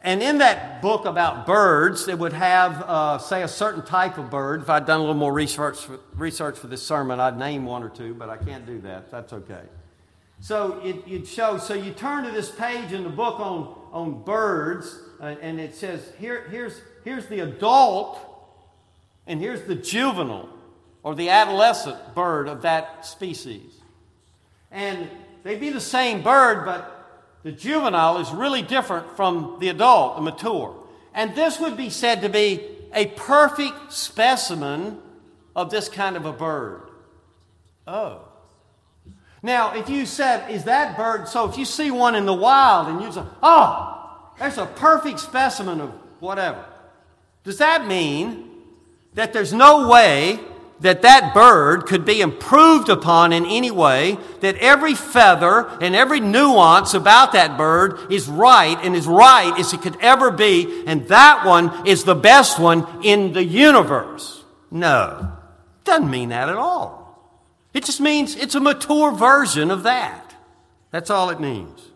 And 0.00 0.22
in 0.22 0.38
that 0.38 0.80
book 0.80 1.04
about 1.04 1.44
birds, 1.44 2.08
it 2.08 2.18
would 2.18 2.32
have, 2.32 2.80
uh, 2.80 3.18
say, 3.18 3.42
a 3.42 3.48
certain 3.48 3.84
type 3.84 4.16
of 4.16 4.30
bird. 4.30 4.62
If 4.62 4.70
I'd 4.70 4.86
done 4.86 5.00
a 5.00 5.02
little 5.02 5.14
more 5.14 5.34
research 5.34 5.76
for, 5.76 6.00
research 6.14 6.58
for 6.58 6.68
this 6.68 6.82
sermon, 6.82 7.20
I'd 7.20 7.38
name 7.38 7.66
one 7.66 7.82
or 7.82 7.90
two, 7.90 8.14
but 8.14 8.30
I 8.30 8.38
can't 8.38 8.64
do 8.64 8.80
that. 8.80 9.10
That's 9.10 9.34
okay. 9.34 9.60
So 10.40 10.80
it, 10.82 11.26
show, 11.26 11.58
so 11.58 11.74
you 11.74 11.92
turn 11.92 12.24
to 12.24 12.30
this 12.30 12.50
page 12.50 12.92
in 12.92 13.04
the 13.04 13.10
book 13.10 13.38
on, 13.40 13.74
on 13.92 14.22
birds, 14.22 14.98
uh, 15.20 15.36
and 15.42 15.60
it 15.60 15.74
says, 15.74 16.12
here, 16.18 16.48
here's, 16.50 16.80
here's 17.04 17.26
the 17.26 17.40
adult, 17.40 18.18
and 19.26 19.38
here's 19.38 19.62
the 19.62 19.74
juvenile, 19.74 20.48
or 21.02 21.14
the 21.14 21.28
adolescent 21.28 22.14
bird 22.14 22.48
of 22.48 22.62
that 22.62 23.04
species. 23.04 23.72
And 24.70 25.08
they'd 25.42 25.60
be 25.60 25.70
the 25.70 25.80
same 25.80 26.22
bird, 26.22 26.64
but 26.64 27.36
the 27.42 27.52
juvenile 27.52 28.18
is 28.18 28.30
really 28.30 28.62
different 28.62 29.16
from 29.16 29.58
the 29.60 29.68
adult, 29.68 30.16
the 30.16 30.22
mature. 30.22 30.74
And 31.12 31.34
this 31.34 31.60
would 31.60 31.76
be 31.76 31.90
said 31.90 32.22
to 32.22 32.30
be 32.30 32.66
a 32.94 33.06
perfect 33.06 33.92
specimen 33.92 35.00
of 35.54 35.70
this 35.70 35.88
kind 35.88 36.16
of 36.16 36.24
a 36.24 36.32
bird. 36.32 36.88
Oh. 37.86 38.22
Now, 39.42 39.74
if 39.74 39.88
you 39.88 40.04
said, 40.04 40.50
is 40.50 40.64
that 40.64 40.96
bird, 40.96 41.28
so 41.28 41.48
if 41.48 41.56
you 41.56 41.64
see 41.64 41.90
one 41.90 42.14
in 42.14 42.26
the 42.26 42.34
wild 42.34 42.88
and 42.88 43.00
you 43.00 43.10
say, 43.10 43.22
oh, 43.42 44.30
that's 44.38 44.58
a 44.58 44.66
perfect 44.66 45.20
specimen 45.20 45.80
of 45.80 45.90
whatever, 46.20 46.64
does 47.44 47.58
that 47.58 47.86
mean 47.86 48.50
that 49.14 49.32
there's 49.32 49.52
no 49.52 49.88
way 49.88 50.38
that 50.80 51.02
that 51.02 51.34
bird 51.34 51.86
could 51.86 52.04
be 52.04 52.20
improved 52.20 52.88
upon 52.88 53.32
in 53.32 53.44
any 53.44 53.70
way, 53.70 54.18
that 54.40 54.56
every 54.56 54.94
feather 54.94 55.68
and 55.80 55.94
every 55.94 56.20
nuance 56.20 56.94
about 56.94 57.32
that 57.32 57.58
bird 57.58 58.10
is 58.10 58.28
right 58.28 58.78
and 58.82 58.96
as 58.96 59.06
right 59.06 59.54
as 59.58 59.72
it 59.74 59.82
could 59.82 59.96
ever 60.00 60.30
be, 60.30 60.82
and 60.86 61.06
that 61.08 61.44
one 61.46 61.86
is 61.86 62.04
the 62.04 62.14
best 62.14 62.58
one 62.58 62.86
in 63.04 63.32
the 63.32 63.44
universe. 63.44 64.42
No, 64.70 65.32
doesn't 65.84 66.10
mean 66.10 66.30
that 66.30 66.48
at 66.48 66.56
all. 66.56 66.99
It 67.72 67.84
just 67.84 68.00
means 68.00 68.36
it's 68.36 68.54
a 68.54 68.60
mature 68.60 69.12
version 69.12 69.70
of 69.70 69.84
that. 69.84 70.34
That's 70.90 71.10
all 71.10 71.30
it 71.30 71.40
means. 71.40 71.90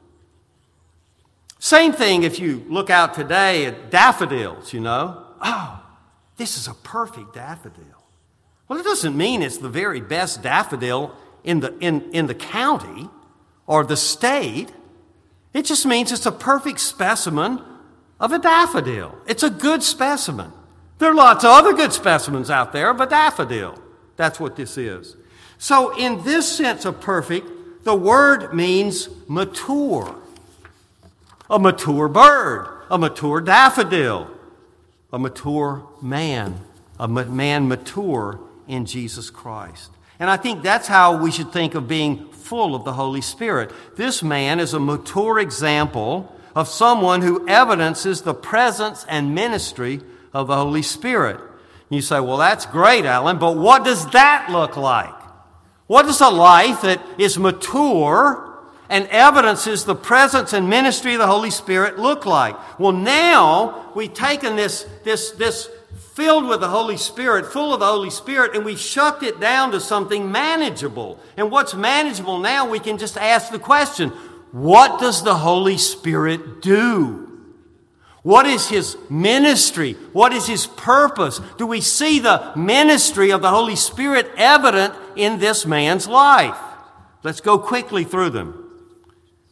Same 1.58 1.92
thing 1.92 2.22
if 2.22 2.38
you 2.38 2.64
look 2.68 2.90
out 2.90 3.14
today 3.14 3.64
at 3.64 3.90
daffodils, 3.90 4.72
you 4.72 4.80
know. 4.80 5.24
Oh, 5.40 5.82
this 6.36 6.56
is 6.56 6.68
a 6.68 6.74
perfect 6.74 7.34
daffodil. 7.34 8.04
Well, 8.68 8.78
it 8.78 8.84
doesn't 8.84 9.16
mean 9.16 9.42
it's 9.42 9.58
the 9.58 9.68
very 9.68 10.00
best 10.00 10.42
daffodil 10.42 11.14
in 11.42 11.60
the, 11.60 11.76
in, 11.78 12.10
in 12.12 12.26
the 12.26 12.34
county 12.34 13.08
or 13.66 13.84
the 13.84 13.96
state. 13.96 14.72
It 15.52 15.64
just 15.64 15.86
means 15.86 16.12
it's 16.12 16.26
a 16.26 16.32
perfect 16.32 16.80
specimen 16.80 17.62
of 18.20 18.32
a 18.32 18.38
daffodil. 18.38 19.16
It's 19.26 19.42
a 19.42 19.50
good 19.50 19.82
specimen. 19.82 20.52
There 20.98 21.10
are 21.10 21.14
lots 21.14 21.44
of 21.44 21.50
other 21.50 21.72
good 21.74 21.92
specimens 21.92 22.50
out 22.50 22.72
there, 22.72 22.94
but 22.94 23.10
daffodil, 23.10 23.78
that's 24.16 24.38
what 24.38 24.56
this 24.56 24.78
is. 24.78 25.16
So, 25.58 25.96
in 25.96 26.22
this 26.24 26.50
sense 26.50 26.84
of 26.84 27.00
perfect, 27.00 27.48
the 27.84 27.94
word 27.94 28.54
means 28.54 29.08
mature. 29.28 30.14
A 31.50 31.58
mature 31.58 32.08
bird, 32.08 32.82
a 32.90 32.98
mature 32.98 33.40
daffodil, 33.40 34.30
a 35.12 35.18
mature 35.18 35.86
man, 36.00 36.60
a 36.98 37.06
man 37.06 37.68
mature 37.68 38.40
in 38.66 38.86
Jesus 38.86 39.30
Christ. 39.30 39.90
And 40.18 40.30
I 40.30 40.36
think 40.36 40.62
that's 40.62 40.88
how 40.88 41.22
we 41.22 41.30
should 41.30 41.52
think 41.52 41.74
of 41.74 41.86
being 41.86 42.30
full 42.30 42.74
of 42.74 42.84
the 42.84 42.92
Holy 42.92 43.20
Spirit. 43.20 43.70
This 43.96 44.22
man 44.22 44.60
is 44.60 44.74
a 44.74 44.80
mature 44.80 45.38
example 45.38 46.34
of 46.54 46.68
someone 46.68 47.20
who 47.20 47.46
evidences 47.48 48.22
the 48.22 48.34
presence 48.34 49.04
and 49.08 49.34
ministry 49.34 50.00
of 50.32 50.46
the 50.46 50.56
Holy 50.56 50.82
Spirit. 50.82 51.40
You 51.90 52.00
say, 52.00 52.20
well, 52.20 52.38
that's 52.38 52.66
great, 52.66 53.04
Alan, 53.04 53.38
but 53.38 53.56
what 53.56 53.84
does 53.84 54.08
that 54.10 54.48
look 54.50 54.76
like? 54.76 55.14
What 55.86 56.06
does 56.06 56.20
a 56.20 56.30
life 56.30 56.82
that 56.82 57.00
is 57.18 57.38
mature 57.38 58.50
and 58.88 59.06
evidences 59.08 59.84
the 59.84 59.94
presence 59.94 60.52
and 60.52 60.68
ministry 60.68 61.14
of 61.14 61.18
the 61.18 61.26
Holy 61.26 61.50
Spirit 61.50 61.98
look 61.98 62.24
like? 62.24 62.56
Well, 62.78 62.92
now 62.92 63.92
we've 63.94 64.14
taken 64.14 64.56
this, 64.56 64.86
this, 65.04 65.32
this 65.32 65.68
filled 66.14 66.46
with 66.46 66.60
the 66.60 66.68
Holy 66.68 66.96
Spirit, 66.96 67.44
full 67.46 67.74
of 67.74 67.80
the 67.80 67.86
Holy 67.86 68.10
Spirit, 68.10 68.54
and 68.54 68.64
we 68.64 68.76
shucked 68.76 69.22
it 69.22 69.40
down 69.40 69.72
to 69.72 69.80
something 69.80 70.30
manageable. 70.30 71.18
And 71.36 71.50
what's 71.50 71.74
manageable 71.74 72.38
now, 72.38 72.68
we 72.68 72.78
can 72.78 72.98
just 72.98 73.16
ask 73.16 73.50
the 73.50 73.58
question 73.58 74.10
what 74.52 75.00
does 75.00 75.24
the 75.24 75.34
Holy 75.34 75.76
Spirit 75.76 76.62
do? 76.62 77.23
What 78.24 78.46
is 78.46 78.70
his 78.70 78.96
ministry? 79.10 79.92
What 80.14 80.32
is 80.32 80.46
his 80.46 80.66
purpose? 80.66 81.42
Do 81.58 81.66
we 81.66 81.82
see 81.82 82.18
the 82.18 82.52
ministry 82.56 83.30
of 83.30 83.42
the 83.42 83.50
Holy 83.50 83.76
Spirit 83.76 84.30
evident 84.38 84.94
in 85.14 85.38
this 85.38 85.66
man's 85.66 86.08
life? 86.08 86.56
Let's 87.22 87.42
go 87.42 87.58
quickly 87.58 88.02
through 88.02 88.30
them. 88.30 88.64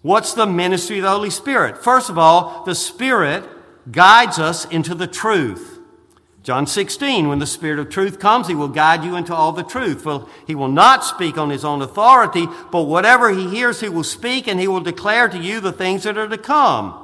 What's 0.00 0.32
the 0.32 0.46
ministry 0.46 0.98
of 0.98 1.02
the 1.02 1.10
Holy 1.10 1.28
Spirit? 1.28 1.84
First 1.84 2.08
of 2.08 2.16
all, 2.16 2.64
the 2.64 2.74
Spirit 2.74 3.44
guides 3.90 4.38
us 4.38 4.64
into 4.64 4.94
the 4.94 5.06
truth. 5.06 5.78
John 6.42 6.66
16, 6.66 7.28
when 7.28 7.40
the 7.40 7.46
Spirit 7.46 7.78
of 7.78 7.90
truth 7.90 8.18
comes, 8.18 8.48
He 8.48 8.54
will 8.54 8.68
guide 8.68 9.04
you 9.04 9.16
into 9.16 9.34
all 9.34 9.52
the 9.52 9.62
truth. 9.62 10.06
Well, 10.06 10.30
He 10.46 10.54
will 10.54 10.68
not 10.68 11.04
speak 11.04 11.36
on 11.36 11.50
His 11.50 11.62
own 11.62 11.82
authority, 11.82 12.46
but 12.70 12.84
whatever 12.84 13.34
He 13.34 13.50
hears, 13.50 13.80
He 13.80 13.90
will 13.90 14.02
speak, 14.02 14.48
and 14.48 14.58
He 14.58 14.66
will 14.66 14.80
declare 14.80 15.28
to 15.28 15.38
you 15.38 15.60
the 15.60 15.72
things 15.72 16.04
that 16.04 16.16
are 16.16 16.26
to 16.26 16.38
come. 16.38 17.01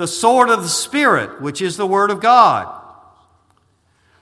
The 0.00 0.08
sword 0.08 0.48
of 0.48 0.62
the 0.62 0.68
Spirit, 0.70 1.42
which 1.42 1.60
is 1.60 1.76
the 1.76 1.86
Word 1.86 2.10
of 2.10 2.22
God. 2.22 2.74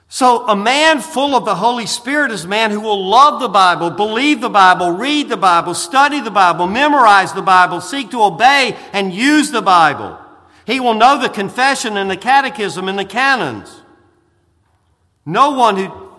So, 0.09 0.45
a 0.49 0.57
man 0.57 1.01
full 1.01 1.37
of 1.37 1.45
the 1.45 1.55
Holy 1.55 1.87
Spirit 1.87 2.33
is 2.33 2.47
a 2.47 2.49
man 2.49 2.73
who 2.73 2.81
will 2.81 3.07
love 3.07 3.39
the 3.39 3.49
Bible, 3.49 3.91
believe 3.91 4.41
the 4.41 4.49
Bible, 4.51 4.91
read 4.91 5.29
the 5.29 5.37
Bible, 5.37 5.75
study 5.75 6.21
the 6.21 6.33
Bible, 6.33 6.67
memorize 6.67 7.33
the 7.33 7.43
Bible, 7.43 7.81
seek 7.81 8.11
to 8.11 8.25
obey 8.25 8.77
and 8.93 9.15
use 9.15 9.53
the 9.53 9.63
Bible. 9.63 10.19
He 10.67 10.81
will 10.81 10.95
know 10.95 11.23
the 11.23 11.29
confession 11.29 11.97
and 11.97 12.11
the 12.11 12.17
catechism 12.17 12.89
and 12.89 12.99
the 12.99 13.05
canons. 13.05 13.83
No 15.25 15.53
one 15.53 15.77
who 15.77 16.11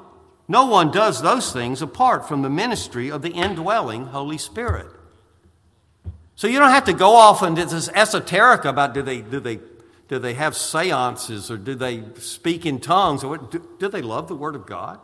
no 0.47 0.67
one 0.67 0.89
does 0.89 1.21
those 1.21 1.51
things 1.51 1.81
apart 1.81 2.29
from 2.29 2.43
the 2.43 2.49
ministry 2.49 3.11
of 3.11 3.21
the 3.21 3.31
indwelling 3.31 4.05
Holy 4.05 4.37
Spirit. 4.37 4.87
So 6.39 6.47
you 6.47 6.57
don't 6.57 6.69
have 6.69 6.85
to 6.85 6.93
go 6.93 7.17
off 7.17 7.43
into 7.43 7.65
this 7.65 7.89
esoteric 7.89 8.63
about 8.63 8.93
do 8.93 9.01
they 9.01 9.19
do 9.19 9.41
they 9.41 9.59
do 10.07 10.19
they 10.19 10.35
have 10.35 10.55
seances 10.55 11.51
or 11.51 11.57
do 11.57 11.75
they 11.75 12.05
speak 12.17 12.65
in 12.65 12.79
tongues 12.79 13.25
or 13.25 13.37
do, 13.37 13.67
do 13.77 13.89
they 13.89 14.01
love 14.01 14.29
the 14.29 14.37
Word 14.37 14.55
of 14.55 14.65
God? 14.65 15.01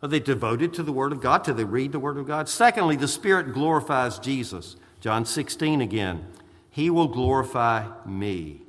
Are 0.00 0.08
they 0.08 0.20
devoted 0.20 0.72
to 0.74 0.84
the 0.84 0.92
Word 0.92 1.10
of 1.10 1.20
God? 1.20 1.42
Do 1.42 1.54
they 1.54 1.64
read 1.64 1.90
the 1.90 1.98
Word 1.98 2.18
of 2.18 2.28
God? 2.28 2.48
Secondly, 2.48 2.94
the 2.94 3.08
Spirit 3.08 3.52
glorifies 3.52 4.20
Jesus. 4.20 4.76
John 5.00 5.24
16 5.24 5.80
again. 5.80 6.28
He 6.70 6.88
will 6.88 7.08
glorify 7.08 7.88
me. 8.06 8.62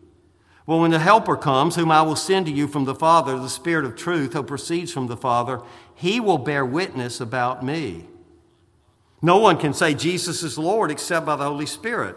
Well, 0.66 0.80
when 0.80 0.90
the 0.90 0.98
Helper 0.98 1.38
comes, 1.38 1.76
whom 1.76 1.92
I 1.92 2.02
will 2.02 2.16
send 2.16 2.48
to 2.48 2.52
you 2.52 2.68
from 2.68 2.86
the 2.86 2.96
Father, 2.96 3.38
the 3.38 3.48
Spirit 3.48 3.86
of 3.86 3.96
truth, 3.96 4.34
who 4.34 4.42
proceeds 4.42 4.92
from 4.92 5.06
the 5.06 5.18
Father, 5.18 5.62
he 5.94 6.20
will 6.20 6.40
bear 6.40 6.66
witness 6.66 7.22
about 7.22 7.64
me. 7.64 8.08
No 9.22 9.38
one 9.38 9.58
can 9.58 9.74
say 9.74 9.94
Jesus 9.94 10.42
is 10.44 10.58
Lord 10.58 10.90
except 10.90 11.26
by 11.26 11.36
the 11.36 11.44
Holy 11.44 11.68
Spirit. 11.68 12.16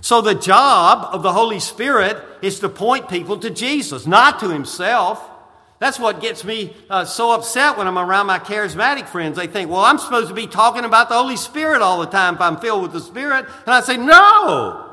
So 0.00 0.20
the 0.20 0.34
job 0.34 1.08
of 1.14 1.22
the 1.22 1.32
Holy 1.32 1.60
Spirit 1.60 2.18
is 2.42 2.60
to 2.60 2.68
point 2.68 3.08
people 3.08 3.38
to 3.38 3.48
Jesus, 3.48 4.06
not 4.06 4.40
to 4.40 4.50
himself. 4.50 5.30
That's 5.78 5.98
what 5.98 6.20
gets 6.20 6.44
me 6.44 6.76
uh, 6.90 7.06
so 7.06 7.32
upset 7.32 7.78
when 7.78 7.86
I'm 7.86 7.98
around 7.98 8.26
my 8.26 8.38
charismatic 8.38 9.08
friends. 9.08 9.36
They 9.36 9.46
think, 9.46 9.70
well, 9.70 9.80
I'm 9.80 9.98
supposed 9.98 10.28
to 10.28 10.34
be 10.34 10.46
talking 10.46 10.84
about 10.84 11.08
the 11.08 11.14
Holy 11.14 11.36
Spirit 11.36 11.80
all 11.80 12.00
the 12.00 12.06
time 12.06 12.34
if 12.34 12.40
I'm 12.42 12.58
filled 12.58 12.82
with 12.82 12.92
the 12.92 13.00
Spirit. 13.00 13.46
And 13.46 13.74
I 13.74 13.80
say, 13.80 13.96
no. 13.96 14.90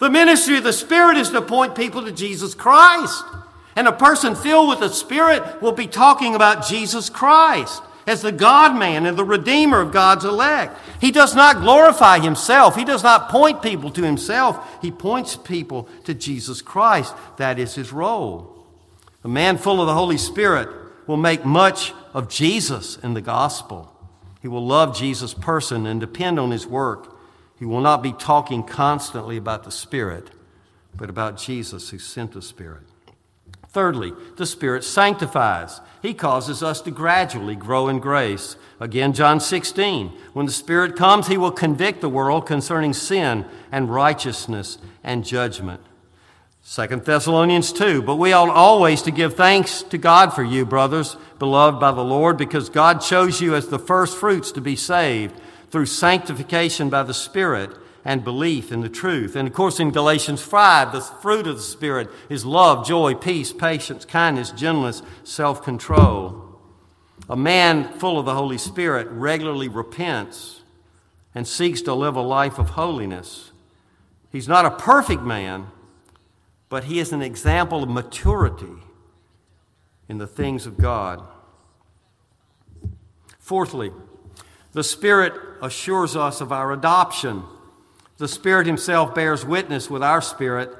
The 0.00 0.10
ministry 0.10 0.56
of 0.56 0.64
the 0.64 0.72
Spirit 0.72 1.16
is 1.16 1.30
to 1.30 1.42
point 1.42 1.76
people 1.76 2.04
to 2.04 2.12
Jesus 2.12 2.54
Christ. 2.54 3.22
And 3.76 3.86
a 3.86 3.92
person 3.92 4.34
filled 4.34 4.68
with 4.68 4.80
the 4.80 4.88
Spirit 4.88 5.62
will 5.62 5.72
be 5.72 5.86
talking 5.86 6.34
about 6.34 6.66
Jesus 6.66 7.08
Christ 7.08 7.82
as 8.10 8.22
the 8.22 8.32
God 8.32 8.76
man 8.76 9.06
and 9.06 9.16
the 9.16 9.24
Redeemer 9.24 9.80
of 9.80 9.92
God's 9.92 10.24
elect. 10.24 10.76
He 11.00 11.10
does 11.10 11.34
not 11.34 11.60
glorify 11.60 12.18
himself, 12.18 12.76
he 12.76 12.84
does 12.84 13.02
not 13.02 13.28
point 13.30 13.62
people 13.62 13.90
to 13.92 14.02
himself. 14.02 14.82
He 14.82 14.90
points 14.90 15.36
people 15.36 15.88
to 16.04 16.14
Jesus 16.14 16.60
Christ. 16.60 17.14
That 17.38 17.58
is 17.58 17.74
his 17.74 17.92
role. 17.92 18.66
A 19.24 19.28
man 19.28 19.58
full 19.58 19.80
of 19.80 19.86
the 19.86 19.94
Holy 19.94 20.18
Spirit 20.18 20.68
will 21.06 21.16
make 21.16 21.44
much 21.44 21.92
of 22.12 22.28
Jesus 22.28 22.96
in 22.98 23.14
the 23.14 23.20
gospel. 23.20 23.92
He 24.42 24.48
will 24.48 24.66
love 24.66 24.96
Jesus' 24.96 25.34
person 25.34 25.86
and 25.86 26.00
depend 26.00 26.38
on 26.38 26.50
his 26.50 26.66
work 26.66 27.10
he 27.60 27.66
will 27.66 27.82
not 27.82 28.02
be 28.02 28.14
talking 28.14 28.62
constantly 28.62 29.36
about 29.36 29.64
the 29.64 29.70
Spirit, 29.70 30.30
but 30.96 31.10
about 31.10 31.36
Jesus 31.36 31.90
who 31.90 31.98
sent 31.98 32.32
the 32.32 32.40
Spirit. 32.40 32.84
Thirdly, 33.72 34.12
the 34.36 34.46
Spirit 34.46 34.82
sanctifies. 34.82 35.80
He 36.02 36.12
causes 36.12 36.62
us 36.62 36.80
to 36.82 36.90
gradually 36.90 37.54
grow 37.54 37.88
in 37.88 38.00
grace. 38.00 38.56
Again, 38.80 39.12
John 39.12 39.38
16. 39.38 40.08
When 40.32 40.46
the 40.46 40.52
Spirit 40.52 40.96
comes, 40.96 41.28
He 41.28 41.36
will 41.36 41.52
convict 41.52 42.00
the 42.00 42.08
world 42.08 42.46
concerning 42.46 42.92
sin 42.92 43.44
and 43.70 43.94
righteousness 43.94 44.78
and 45.04 45.24
judgment. 45.24 45.80
2 46.68 46.86
Thessalonians 46.86 47.72
2. 47.72 48.02
But 48.02 48.16
we 48.16 48.32
ought 48.32 48.48
always 48.48 49.02
to 49.02 49.12
give 49.12 49.34
thanks 49.34 49.82
to 49.84 49.98
God 49.98 50.30
for 50.30 50.42
you, 50.42 50.66
brothers, 50.66 51.16
beloved 51.38 51.78
by 51.78 51.92
the 51.92 52.04
Lord, 52.04 52.36
because 52.36 52.68
God 52.68 53.00
chose 53.00 53.40
you 53.40 53.54
as 53.54 53.68
the 53.68 53.78
first 53.78 54.18
fruits 54.18 54.50
to 54.52 54.60
be 54.60 54.74
saved 54.74 55.40
through 55.70 55.86
sanctification 55.86 56.90
by 56.90 57.04
the 57.04 57.14
Spirit 57.14 57.70
and 58.04 58.24
belief 58.24 58.72
in 58.72 58.80
the 58.80 58.88
truth. 58.88 59.36
And 59.36 59.46
of 59.46 59.54
course, 59.54 59.78
in 59.78 59.90
Galatians 59.90 60.42
5, 60.42 60.92
the 60.92 61.00
fruit 61.00 61.46
of 61.46 61.56
the 61.56 61.62
Spirit 61.62 62.08
is 62.28 62.44
love, 62.44 62.86
joy, 62.86 63.14
peace, 63.14 63.52
patience, 63.52 64.04
kindness, 64.04 64.50
gentleness, 64.50 65.02
self 65.24 65.62
control. 65.62 66.46
A 67.28 67.36
man 67.36 67.92
full 67.98 68.18
of 68.18 68.26
the 68.26 68.34
Holy 68.34 68.58
Spirit 68.58 69.06
regularly 69.10 69.68
repents 69.68 70.62
and 71.34 71.46
seeks 71.46 71.82
to 71.82 71.94
live 71.94 72.16
a 72.16 72.22
life 72.22 72.58
of 72.58 72.70
holiness. 72.70 73.52
He's 74.32 74.48
not 74.48 74.64
a 74.64 74.70
perfect 74.70 75.22
man, 75.22 75.68
but 76.68 76.84
he 76.84 76.98
is 76.98 77.12
an 77.12 77.22
example 77.22 77.82
of 77.82 77.88
maturity 77.88 78.82
in 80.08 80.18
the 80.18 80.26
things 80.26 80.66
of 80.66 80.76
God. 80.76 81.22
Fourthly, 83.38 83.92
the 84.72 84.84
Spirit 84.84 85.32
assures 85.60 86.16
us 86.16 86.40
of 86.40 86.52
our 86.52 86.72
adoption. 86.72 87.42
The 88.20 88.28
Spirit 88.28 88.66
Himself 88.66 89.14
bears 89.14 89.46
witness 89.46 89.88
with 89.88 90.02
our 90.02 90.20
spirit 90.20 90.76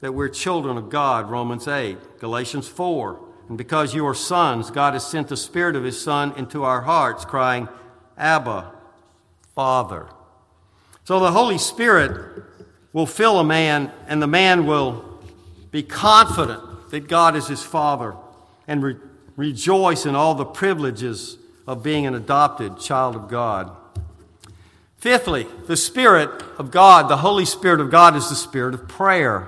that 0.00 0.14
we're 0.14 0.28
children 0.28 0.78
of 0.78 0.90
God, 0.90 1.28
Romans 1.28 1.66
8, 1.66 2.20
Galatians 2.20 2.68
4. 2.68 3.20
And 3.48 3.58
because 3.58 3.96
you 3.96 4.06
are 4.06 4.14
sons, 4.14 4.70
God 4.70 4.94
has 4.94 5.04
sent 5.04 5.26
the 5.26 5.36
Spirit 5.36 5.74
of 5.74 5.82
His 5.82 6.00
Son 6.00 6.32
into 6.36 6.62
our 6.62 6.82
hearts, 6.82 7.24
crying, 7.24 7.68
Abba, 8.16 8.70
Father. 9.56 10.06
So 11.02 11.18
the 11.18 11.32
Holy 11.32 11.58
Spirit 11.58 12.44
will 12.92 13.06
fill 13.06 13.40
a 13.40 13.44
man, 13.44 13.90
and 14.06 14.22
the 14.22 14.28
man 14.28 14.64
will 14.64 15.18
be 15.72 15.82
confident 15.82 16.90
that 16.92 17.08
God 17.08 17.34
is 17.34 17.48
his 17.48 17.64
Father 17.64 18.14
and 18.68 18.84
re- 18.84 18.96
rejoice 19.34 20.06
in 20.06 20.14
all 20.14 20.36
the 20.36 20.44
privileges 20.44 21.38
of 21.66 21.82
being 21.82 22.06
an 22.06 22.14
adopted 22.14 22.78
child 22.78 23.16
of 23.16 23.26
God. 23.26 23.76
Fifthly, 25.04 25.46
the 25.66 25.76
Spirit 25.76 26.42
of 26.58 26.70
God, 26.70 27.10
the 27.10 27.18
Holy 27.18 27.44
Spirit 27.44 27.78
of 27.78 27.90
God, 27.90 28.16
is 28.16 28.30
the 28.30 28.34
Spirit 28.34 28.72
of 28.72 28.88
prayer. 28.88 29.46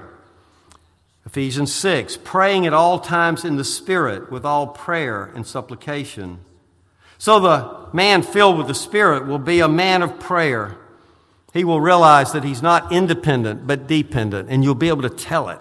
Ephesians 1.25 1.73
6, 1.73 2.19
praying 2.25 2.67
at 2.67 2.75
all 2.75 3.01
times 3.01 3.43
in 3.43 3.57
the 3.57 3.65
Spirit 3.65 4.31
with 4.31 4.45
all 4.45 4.67
prayer 4.67 5.33
and 5.35 5.47
supplication. 5.47 6.41
So 7.17 7.41
the 7.41 7.89
man 7.95 8.21
filled 8.21 8.59
with 8.59 8.67
the 8.67 8.75
Spirit 8.75 9.27
will 9.27 9.39
be 9.39 9.61
a 9.61 9.67
man 9.67 10.03
of 10.03 10.21
prayer. 10.21 10.77
He 11.55 11.65
will 11.65 11.81
realize 11.81 12.33
that 12.33 12.45
he's 12.45 12.61
not 12.61 12.93
independent 12.93 13.67
but 13.67 13.87
dependent, 13.87 14.51
and 14.51 14.63
you'll 14.63 14.75
be 14.75 14.89
able 14.89 15.09
to 15.09 15.09
tell 15.09 15.49
it 15.49 15.61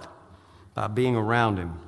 by 0.74 0.88
being 0.88 1.16
around 1.16 1.56
him. 1.56 1.80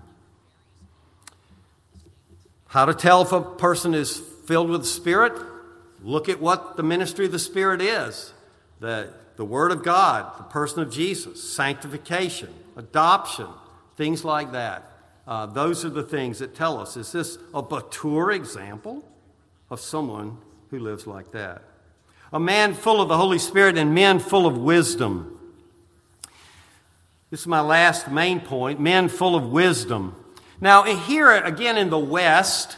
How 2.68 2.86
to 2.86 2.94
tell 2.94 3.22
if 3.24 3.34
a 3.34 3.42
person 3.42 3.94
is 3.94 4.16
filled 4.16 4.70
with 4.70 4.84
the 4.84 4.88
Spirit? 4.88 5.57
Look 6.08 6.30
at 6.30 6.40
what 6.40 6.78
the 6.78 6.84
ministry 6.84 7.26
of 7.26 7.34
the 7.34 7.40
Spirit 7.40 7.82
is 7.82 8.32
the, 8.80 9.12
the 9.36 9.44
Word 9.44 9.74
of 9.74 9.84
God, 9.84 10.40
the 10.40 10.44
person 10.44 10.82
of 10.82 10.90
Jesus, 10.90 11.44
sanctification, 11.44 12.48
adoption, 12.78 13.48
things 13.98 14.24
like 14.24 14.54
that. 14.54 14.90
Uh, 15.28 15.48
those 15.48 15.84
are 15.84 15.90
the 15.90 16.04
things 16.04 16.40
that 16.40 16.56
tell 16.56 16.80
us. 16.80 16.96
Is 16.96 17.12
this 17.12 17.38
a 17.54 17.62
mature 17.62 18.32
example 18.32 19.04
of 19.70 19.82
someone 19.82 20.38
who 20.70 20.80
lives 20.80 21.08
like 21.08 21.34
that? 21.34 21.62
A 22.32 22.40
man 22.40 22.74
full 22.74 23.02
of 23.02 23.10
the 23.10 23.18
Holy 23.18 23.38
Spirit 23.38 23.78
and 23.78 23.94
men 23.94 24.20
full 24.20 24.46
of 24.46 24.58
wisdom. 24.58 25.38
This 27.32 27.42
is 27.42 27.48
my 27.48 27.60
last 27.60 28.10
main 28.10 28.40
point 28.40 28.80
men 28.80 29.10
full 29.10 29.36
of 29.36 29.52
wisdom. 29.52 30.16
Now, 30.62 30.84
here 30.84 31.30
again 31.30 31.78
in 31.78 31.90
the 31.90 32.00
West, 32.00 32.78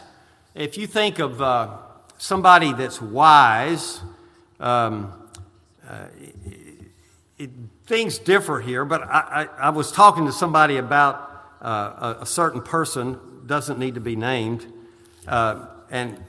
if 0.55 0.79
you 0.79 0.87
think 0.87 1.19
of 1.19 1.43
uh, 1.43 1.77
somebody 2.19 2.73
that's 2.73 3.01
wise, 3.01 4.01
um, 4.59 5.13
uh, 5.87 6.05
it, 7.37 7.49
things 7.87 8.19
differ 8.19 8.59
here, 8.59 8.85
but 8.85 9.01
I, 9.01 9.47
I, 9.59 9.67
I, 9.67 9.69
was 9.69 9.91
talking 9.91 10.25
to 10.25 10.31
somebody 10.31 10.77
about 10.77 11.31
uh, 11.61 12.15
a, 12.19 12.21
a, 12.21 12.25
certain 12.25 12.61
person, 12.61 13.17
doesn't 13.47 13.79
need 13.79 13.95
to 13.95 14.01
be 14.01 14.15
named, 14.15 14.65
uh, 15.27 15.65
and, 15.89 16.21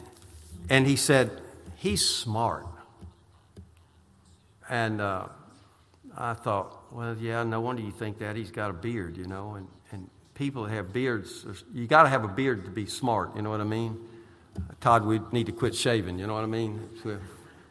and 0.70 0.87
he 0.87 0.96
said, 0.96 1.31
He's 1.76 2.07
smart. 2.07 2.66
And 4.68 5.00
uh, 5.00 5.26
I 6.16 6.35
thought, 6.35 6.92
well, 6.92 7.16
yeah, 7.16 7.42
no 7.42 7.61
wonder 7.61 7.83
you 7.83 7.90
think 7.90 8.18
that. 8.18 8.37
He's 8.37 8.50
got 8.50 8.70
a 8.70 8.74
beard, 8.74 9.16
you 9.16 9.26
know, 9.26 9.55
and, 9.55 9.66
and 9.90 10.09
people 10.35 10.66
have 10.66 10.92
beards, 10.92 11.44
you 11.74 11.87
got 11.87 12.05
to 12.05 12.09
have 12.09 12.22
a 12.22 12.29
beard 12.29 12.64
to 12.66 12.70
be 12.70 12.87
smart, 12.87 13.35
you 13.35 13.42
know 13.42 13.50
what 13.50 13.61
I 13.61 13.64
mean? 13.64 13.98
Todd, 14.80 15.04
we 15.04 15.20
need 15.32 15.46
to 15.46 15.52
quit 15.52 15.74
shaving, 15.74 16.18
you 16.18 16.26
know 16.26 16.34
what 16.34 16.44
I 16.44 16.46
mean? 16.46 16.88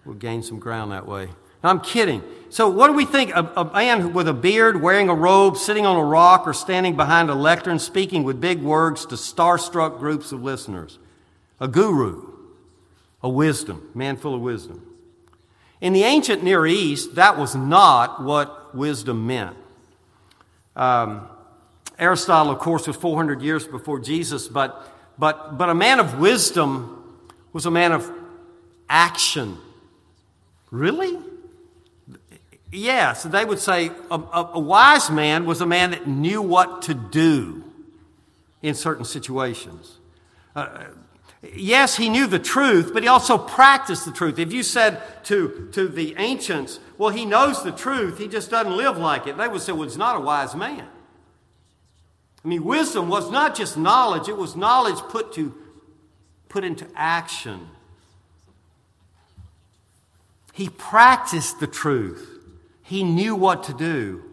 we'll 0.06 0.16
gain 0.16 0.42
some 0.42 0.60
ground 0.60 0.92
that 0.92 1.08
way. 1.08 1.30
I'm 1.62 1.82
kidding. 1.82 2.24
So, 2.50 2.70
what 2.70 2.88
do 2.88 2.94
we 2.94 3.06
think? 3.06 3.32
A, 3.32 3.44
a, 3.58 3.66
man 3.66 4.14
with 4.14 4.28
a 4.28 4.34
beard, 4.34 4.82
wearing 4.82 5.10
a 5.10 5.14
robe, 5.14 5.58
sitting 5.58 5.86
on 5.86 5.98
a 5.98 6.04
rock, 6.04 6.48
or 6.48 6.54
standing 6.54 6.96
behind 6.96 7.30
a 7.30 7.36
lectern, 7.36 7.80
speaking 7.80 8.24
with 8.24 8.40
big 8.40 8.62
words 8.62 9.06
to 9.08 9.16
starstruck 9.16 10.00
groups 10.00 10.32
of 10.32 10.42
listeners. 10.42 11.00
A 11.60 11.68
guru, 11.68 12.32
a 13.22 13.28
wisdom, 13.30 13.90
man 13.94 14.16
full 14.16 14.34
of 14.34 14.42
wisdom. 14.42 14.86
In 15.82 15.92
the 15.92 16.04
ancient 16.04 16.44
Near 16.44 16.66
East, 16.66 17.16
that 17.16 17.38
was 17.38 17.56
not 17.56 18.24
what 18.24 18.74
wisdom 18.74 19.28
meant. 19.28 19.58
Um, 20.76 21.28
Aristotle, 21.98 22.54
of 22.54 22.60
course, 22.60 22.88
was 22.88 22.96
400 22.96 23.42
years 23.42 23.68
before 23.68 24.00
Jesus, 24.00 24.48
but, 24.48 24.88
but, 25.20 25.58
but 25.58 25.70
a 25.70 25.76
man 25.76 26.00
of 26.00 26.18
wisdom 26.18 26.96
was 27.52 27.66
a 27.66 27.72
man 27.72 27.92
of 27.92 28.10
action. 28.90 29.58
Really? 30.72 31.20
Yes, 32.72 33.24
they 33.24 33.44
would 33.44 33.60
say 33.60 33.92
a, 34.10 34.16
a, 34.16 34.52
a, 34.54 34.60
wise 34.60 35.10
man 35.10 35.46
was 35.46 35.60
a 35.60 35.66
man 35.66 35.92
that 35.92 36.08
knew 36.08 36.42
what 36.42 36.84
to 36.84 36.94
do 36.94 37.64
in 38.62 38.76
certain 38.76 39.04
situations. 39.04 39.98
Uh, 40.56 40.86
yes, 41.54 41.98
he 41.98 42.10
knew 42.10 42.28
the 42.28 42.40
truth, 42.40 42.92
but 42.94 43.02
he 43.02 43.10
also 43.10 43.38
practiced 43.38 44.06
the 44.06 44.12
truth. 44.12 44.38
If 44.38 44.54
you 44.54 44.62
said 44.62 45.02
to, 45.26 45.70
to 45.74 45.88
the 45.88 46.16
ancients, 46.18 46.80
well, 46.98 47.10
he 47.10 47.26
knows 47.26 47.64
the 47.64 47.72
truth, 47.72 48.20
he 48.20 48.28
just 48.28 48.52
doesn't 48.52 48.78
live 48.78 48.98
like 48.98 49.26
it, 49.26 49.38
they 49.38 49.48
would 49.48 49.62
say, 49.62 49.72
well, 49.72 49.84
he's 49.84 49.98
not 49.98 50.16
a 50.16 50.20
wise 50.20 50.56
man. 50.56 50.88
I 52.44 52.48
mean, 52.48 52.64
wisdom 52.64 53.10
was 53.10 53.30
not 53.30 53.56
just 53.56 53.78
knowledge, 53.78 54.30
it 54.30 54.38
was 54.38 54.56
knowledge 54.56 55.00
put, 55.10 55.34
to, 55.34 55.54
put 56.48 56.64
into 56.64 56.88
action. 56.96 57.68
He 60.54 60.70
practiced 60.70 61.60
the 61.60 61.68
truth. 61.68 62.38
He 62.84 63.04
knew 63.04 63.36
what 63.36 63.64
to 63.64 63.74
do. 63.74 64.24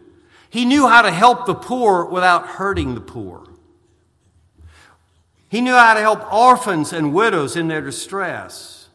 He 0.49 0.65
knew 0.65 0.87
how 0.87 1.01
to 1.01 1.11
help 1.11 1.45
the 1.45 1.55
poor 1.55 2.05
without 2.05 2.47
hurting 2.47 2.95
the 2.95 3.01
poor. 3.01 3.43
He 5.49 5.61
knew 5.61 5.73
how 5.73 5.93
to 5.93 5.99
help 5.99 6.33
orphans 6.33 6.91
and 6.91 7.13
widows 7.13 7.55
in 7.55 7.67
their 7.67 7.81
distress. 7.81 8.87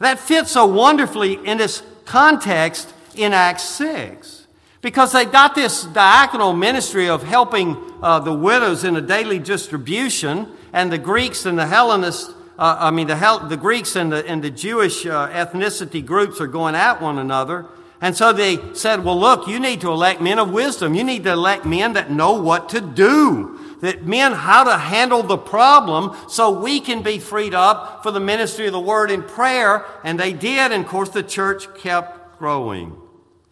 That 0.00 0.18
fits 0.18 0.52
so 0.52 0.66
wonderfully 0.66 1.34
in 1.46 1.58
this 1.58 1.82
context 2.04 2.92
in 3.14 3.32
Acts 3.32 3.64
6 3.64 4.41
because 4.82 5.12
they 5.12 5.24
got 5.24 5.54
this 5.54 5.84
diaconal 5.86 6.58
ministry 6.58 7.08
of 7.08 7.22
helping 7.22 7.76
uh, 8.02 8.18
the 8.18 8.34
widows 8.34 8.84
in 8.84 8.96
a 8.96 9.00
daily 9.00 9.38
distribution, 9.38 10.48
and 10.72 10.92
the 10.92 10.98
Greeks 10.98 11.46
and 11.46 11.58
the 11.58 11.66
Hellenists, 11.66 12.34
uh, 12.58 12.76
I 12.78 12.90
mean, 12.90 13.06
the, 13.06 13.16
Hel- 13.16 13.48
the 13.48 13.56
Greeks 13.56 13.96
and 13.96 14.12
the, 14.12 14.26
and 14.26 14.42
the 14.42 14.50
Jewish 14.50 15.06
uh, 15.06 15.28
ethnicity 15.28 16.04
groups 16.04 16.40
are 16.40 16.46
going 16.46 16.74
at 16.74 17.00
one 17.00 17.18
another. 17.18 17.66
And 18.00 18.16
so 18.16 18.32
they 18.32 18.74
said, 18.74 19.04
well, 19.04 19.18
look, 19.18 19.46
you 19.46 19.60
need 19.60 19.80
to 19.82 19.92
elect 19.92 20.20
men 20.20 20.40
of 20.40 20.50
wisdom. 20.50 20.94
You 20.94 21.04
need 21.04 21.22
to 21.24 21.32
elect 21.32 21.64
men 21.64 21.92
that 21.92 22.10
know 22.10 22.32
what 22.32 22.68
to 22.70 22.80
do. 22.80 23.76
That 23.80 24.04
men 24.04 24.32
how 24.32 24.64
to 24.64 24.76
handle 24.76 25.22
the 25.22 25.38
problem 25.38 26.16
so 26.28 26.50
we 26.50 26.80
can 26.80 27.02
be 27.02 27.20
freed 27.20 27.54
up 27.54 28.02
for 28.02 28.10
the 28.10 28.18
ministry 28.18 28.66
of 28.66 28.72
the 28.72 28.80
word 28.80 29.12
in 29.12 29.22
prayer. 29.22 29.84
And 30.02 30.18
they 30.18 30.32
did. 30.32 30.72
And 30.72 30.84
of 30.84 30.90
course, 30.90 31.10
the 31.10 31.22
church 31.22 31.72
kept 31.76 32.40
growing. 32.40 32.96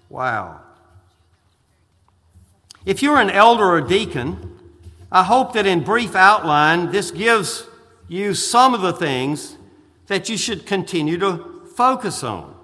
Wow. 0.09 0.63
If 2.87 3.03
you're 3.03 3.19
an 3.19 3.31
elder 3.31 3.65
or 3.65 3.81
deacon, 3.81 4.59
I 5.13 5.25
hope 5.25 5.53
that 5.55 5.67
in 5.67 5.83
brief 5.83 6.15
outline, 6.15 6.93
this 6.93 7.11
gives 7.11 7.67
you 8.09 8.35
some 8.35 8.75
of 8.75 8.81
the 8.81 8.93
things 8.93 9.57
that 10.07 10.29
you 10.29 10.37
should 10.37 10.67
continue 10.67 11.19
to 11.19 11.63
focus 11.77 12.25
on. 12.25 12.55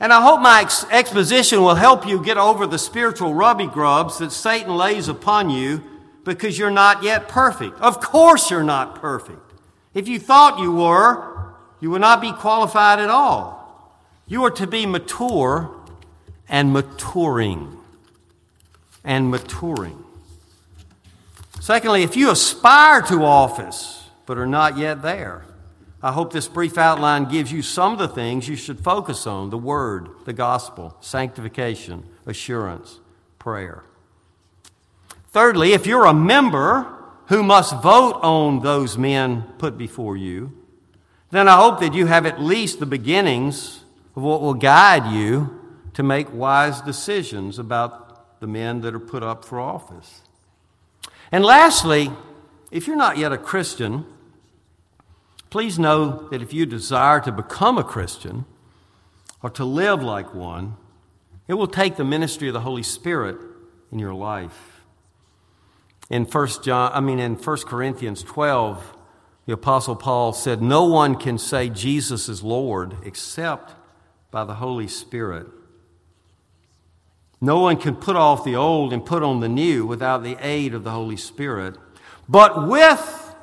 And 0.00 0.12
I 0.12 0.22
hope 0.22 0.40
my 0.40 0.60
ex- 0.60 0.84
exposition 0.90 1.60
will 1.60 1.74
help 1.74 2.06
you 2.06 2.22
get 2.22 2.38
over 2.38 2.66
the 2.66 2.78
spiritual 2.78 3.34
rubby 3.34 3.66
grubs 3.66 4.18
that 4.18 4.30
Satan 4.30 4.76
lays 4.76 5.08
upon 5.08 5.50
you 5.50 5.82
because 6.24 6.58
you're 6.58 6.70
not 6.70 7.02
yet 7.02 7.28
perfect. 7.28 7.80
Of 7.80 8.00
course, 8.00 8.50
you're 8.50 8.62
not 8.62 8.94
perfect. 8.94 9.54
If 9.94 10.06
you 10.06 10.20
thought 10.20 10.60
you 10.60 10.70
were, 10.72 11.54
you 11.80 11.90
would 11.90 12.00
not 12.00 12.20
be 12.20 12.32
qualified 12.32 13.00
at 13.00 13.10
all. 13.10 13.58
You 14.26 14.44
are 14.44 14.50
to 14.52 14.66
be 14.66 14.86
mature 14.86 15.74
and 16.48 16.72
maturing. 16.72 17.77
And 19.08 19.30
maturing. 19.30 20.04
Secondly, 21.60 22.02
if 22.02 22.14
you 22.14 22.30
aspire 22.30 23.00
to 23.02 23.24
office 23.24 24.04
but 24.26 24.36
are 24.36 24.46
not 24.46 24.76
yet 24.76 25.00
there, 25.00 25.46
I 26.02 26.12
hope 26.12 26.30
this 26.30 26.46
brief 26.46 26.76
outline 26.76 27.24
gives 27.24 27.50
you 27.50 27.62
some 27.62 27.94
of 27.94 27.98
the 27.98 28.06
things 28.06 28.46
you 28.46 28.54
should 28.54 28.78
focus 28.78 29.26
on 29.26 29.48
the 29.48 29.56
Word, 29.56 30.10
the 30.26 30.34
gospel, 30.34 30.94
sanctification, 31.00 32.04
assurance, 32.26 33.00
prayer. 33.38 33.82
Thirdly, 35.28 35.72
if 35.72 35.86
you're 35.86 36.04
a 36.04 36.12
member 36.12 36.86
who 37.28 37.42
must 37.42 37.82
vote 37.82 38.20
on 38.22 38.60
those 38.60 38.98
men 38.98 39.42
put 39.56 39.78
before 39.78 40.18
you, 40.18 40.52
then 41.30 41.48
I 41.48 41.56
hope 41.56 41.80
that 41.80 41.94
you 41.94 42.04
have 42.06 42.26
at 42.26 42.42
least 42.42 42.78
the 42.78 42.86
beginnings 42.86 43.84
of 44.14 44.22
what 44.22 44.42
will 44.42 44.52
guide 44.52 45.12
you 45.12 45.58
to 45.94 46.02
make 46.02 46.32
wise 46.32 46.82
decisions 46.82 47.58
about 47.58 48.07
the 48.40 48.46
men 48.46 48.80
that 48.82 48.94
are 48.94 49.00
put 49.00 49.22
up 49.22 49.44
for 49.44 49.60
office. 49.60 50.22
And 51.30 51.44
lastly, 51.44 52.10
if 52.70 52.86
you're 52.86 52.96
not 52.96 53.18
yet 53.18 53.32
a 53.32 53.38
Christian, 53.38 54.04
Please 55.50 55.78
know 55.78 56.28
that 56.30 56.42
if 56.42 56.52
you 56.52 56.66
desire 56.66 57.20
to 57.20 57.32
become 57.32 57.78
a 57.78 57.84
Christian 57.84 58.44
or 59.42 59.48
to 59.50 59.64
live 59.64 60.02
like 60.02 60.34
one, 60.34 60.76
it 61.46 61.54
will 61.54 61.66
take 61.66 61.96
the 61.96 62.04
ministry 62.04 62.48
of 62.48 62.54
the 62.54 62.60
Holy 62.60 62.82
Spirit 62.82 63.38
in 63.90 63.98
your 63.98 64.12
life. 64.12 64.82
In 66.10 66.26
1 66.26 66.48
John, 66.62 66.90
I 66.92 67.00
mean 67.00 67.18
in 67.18 67.36
1 67.36 67.56
Corinthians 67.66 68.22
12, 68.22 68.96
the 69.46 69.54
apostle 69.54 69.96
Paul 69.96 70.34
said, 70.34 70.60
"No 70.60 70.84
one 70.84 71.14
can 71.14 71.38
say 71.38 71.70
Jesus 71.70 72.28
is 72.28 72.42
Lord 72.42 72.96
except 73.02 73.74
by 74.30 74.44
the 74.44 74.56
Holy 74.56 74.88
Spirit." 74.88 75.46
No 77.40 77.60
one 77.60 77.76
can 77.76 77.94
put 77.94 78.16
off 78.16 78.44
the 78.44 78.56
old 78.56 78.92
and 78.92 79.04
put 79.04 79.22
on 79.22 79.40
the 79.40 79.48
new 79.48 79.86
without 79.86 80.22
the 80.22 80.36
aid 80.40 80.74
of 80.74 80.84
the 80.84 80.90
Holy 80.90 81.16
Spirit. 81.16 81.76
But 82.28 82.66
with, 82.66 83.34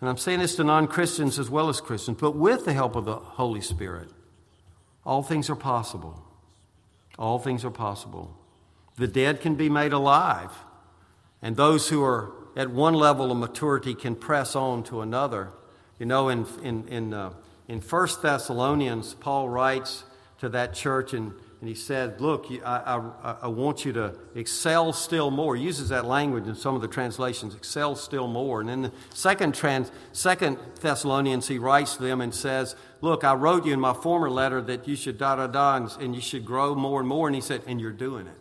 and 0.00 0.08
I'm 0.08 0.16
saying 0.16 0.40
this 0.40 0.56
to 0.56 0.64
non 0.64 0.86
Christians 0.86 1.38
as 1.38 1.50
well 1.50 1.68
as 1.68 1.80
Christians, 1.80 2.18
but 2.20 2.32
with 2.32 2.64
the 2.64 2.72
help 2.72 2.96
of 2.96 3.04
the 3.04 3.16
Holy 3.16 3.60
Spirit, 3.60 4.08
all 5.04 5.22
things 5.22 5.50
are 5.50 5.56
possible. 5.56 6.24
All 7.18 7.38
things 7.38 7.64
are 7.64 7.70
possible. 7.70 8.36
The 8.96 9.08
dead 9.08 9.40
can 9.40 9.54
be 9.54 9.68
made 9.68 9.92
alive, 9.92 10.52
and 11.42 11.56
those 11.56 11.88
who 11.88 12.02
are 12.02 12.32
at 12.56 12.70
one 12.70 12.94
level 12.94 13.30
of 13.30 13.38
maturity 13.38 13.94
can 13.94 14.16
press 14.16 14.56
on 14.56 14.82
to 14.84 15.00
another. 15.00 15.50
You 15.98 16.06
know, 16.06 16.28
in, 16.28 16.46
in, 16.62 16.88
in, 16.88 17.14
uh, 17.14 17.32
in 17.68 17.80
1 17.80 18.08
Thessalonians, 18.22 19.14
Paul 19.14 19.48
writes 19.48 20.04
to 20.40 20.48
that 20.50 20.74
church 20.74 21.14
in 21.14 21.34
and 21.60 21.68
he 21.68 21.74
said, 21.74 22.20
Look, 22.20 22.46
I, 22.64 23.00
I, 23.22 23.36
I, 23.42 23.48
want 23.48 23.84
you 23.84 23.92
to 23.94 24.14
excel 24.36 24.92
still 24.92 25.30
more. 25.30 25.56
He 25.56 25.64
uses 25.64 25.88
that 25.88 26.04
language 26.04 26.46
in 26.46 26.54
some 26.54 26.76
of 26.76 26.82
the 26.82 26.88
translations, 26.88 27.54
excel 27.54 27.96
still 27.96 28.28
more. 28.28 28.60
And 28.60 28.70
in 28.70 28.82
the 28.82 28.92
second, 29.12 29.56
trans, 29.56 29.90
second 30.12 30.58
Thessalonians, 30.80 31.48
he 31.48 31.58
writes 31.58 31.96
to 31.96 32.02
them 32.02 32.20
and 32.20 32.32
says, 32.32 32.76
Look, 33.00 33.24
I 33.24 33.34
wrote 33.34 33.66
you 33.66 33.72
in 33.72 33.80
my 33.80 33.92
former 33.92 34.30
letter 34.30 34.62
that 34.62 34.86
you 34.86 34.94
should 34.94 35.18
da 35.18 35.34
da 35.34 35.48
da 35.48 35.76
and, 35.76 35.90
and 36.00 36.14
you 36.14 36.20
should 36.20 36.44
grow 36.44 36.76
more 36.76 37.00
and 37.00 37.08
more. 37.08 37.26
And 37.26 37.34
he 37.34 37.42
said, 37.42 37.62
And 37.66 37.80
you're 37.80 37.90
doing 37.90 38.28
it. 38.28 38.38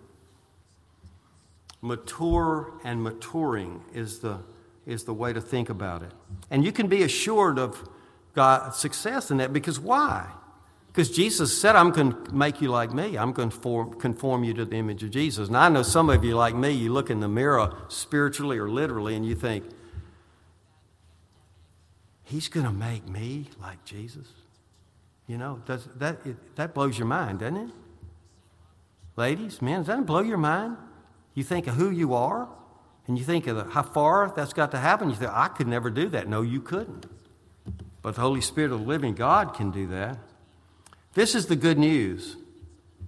Mature 1.82 2.74
and 2.84 3.02
maturing 3.02 3.84
is 3.94 4.20
the, 4.20 4.42
is 4.86 5.06
the 5.06 5.14
way 5.14 5.34
to 5.34 5.42
think 5.42 5.70
about 5.70 6.04
it. 6.04 6.12
And 6.52 6.64
you 6.64 6.72
can 6.72 6.88
be 6.88 7.02
assured 7.02 7.58
of 7.58 7.90
God's 8.34 8.78
success 8.78 9.32
in 9.32 9.38
that 9.38 9.54
because 9.54 9.80
why? 9.80 10.32
Because 10.98 11.12
Jesus 11.12 11.56
said, 11.56 11.76
I'm 11.76 11.92
going 11.92 12.12
to 12.12 12.34
make 12.34 12.60
you 12.60 12.70
like 12.70 12.92
me. 12.92 13.20
I'm 13.20 13.32
going 13.32 13.52
to 13.52 13.96
conform 14.00 14.44
you 14.44 14.56
to 14.56 14.66
the 14.66 14.78
image 14.78 15.04
of 15.04 15.12
Jesus. 15.12 15.48
And 15.48 15.56
I 15.56 15.70
know 15.70 15.84
some 15.84 16.10
of 16.10 16.24
you, 16.24 16.36
like 16.36 16.56
me, 16.56 16.72
you 16.72 16.92
look 16.92 17.12
in 17.12 17.20
the 17.20 17.28
mirror 17.28 17.72
spiritually 17.88 18.58
or 18.58 18.68
literally 18.68 19.16
and 19.16 19.24
you 19.24 19.36
think, 19.36 19.64
He's 22.24 22.48
going 22.48 22.66
to 22.66 22.72
make 22.72 23.08
me 23.08 23.46
like 23.62 23.86
Jesus. 23.86 24.26
You 25.28 25.38
know, 25.38 25.62
does, 25.68 25.88
that, 25.98 26.18
it, 26.26 26.56
that 26.56 26.74
blows 26.74 26.98
your 26.98 27.06
mind, 27.06 27.42
doesn't 27.42 27.58
it? 27.58 27.70
Ladies, 29.16 29.62
men, 29.62 29.82
does 29.82 29.88
that 29.88 30.04
blow 30.04 30.24
your 30.24 30.40
mind? 30.40 30.78
You 31.36 31.44
think 31.44 31.68
of 31.68 31.76
who 31.76 31.92
you 31.92 32.16
are 32.16 32.50
and 33.06 33.20
you 33.20 33.24
think 33.24 33.46
of 33.46 33.72
how 33.72 33.84
far 33.84 34.34
that's 34.36 34.54
got 34.54 34.72
to 34.72 34.80
happen. 34.80 35.12
You 35.12 35.16
think, 35.16 35.32
I 35.32 35.48
could 35.50 35.68
never 35.68 35.92
do 35.92 36.10
that. 36.10 36.28
No, 36.28 36.42
you 36.42 36.60
couldn't. 36.60 37.06
But 38.02 38.16
the 38.16 38.22
Holy 38.22 38.42
Spirit 38.42 38.72
of 38.72 38.80
the 38.80 38.88
living 38.88 39.14
God 39.14 39.54
can 39.54 39.70
do 39.70 39.86
that. 39.90 40.18
This 41.18 41.34
is 41.34 41.48
the 41.48 41.56
good 41.56 41.80
news. 41.80 42.38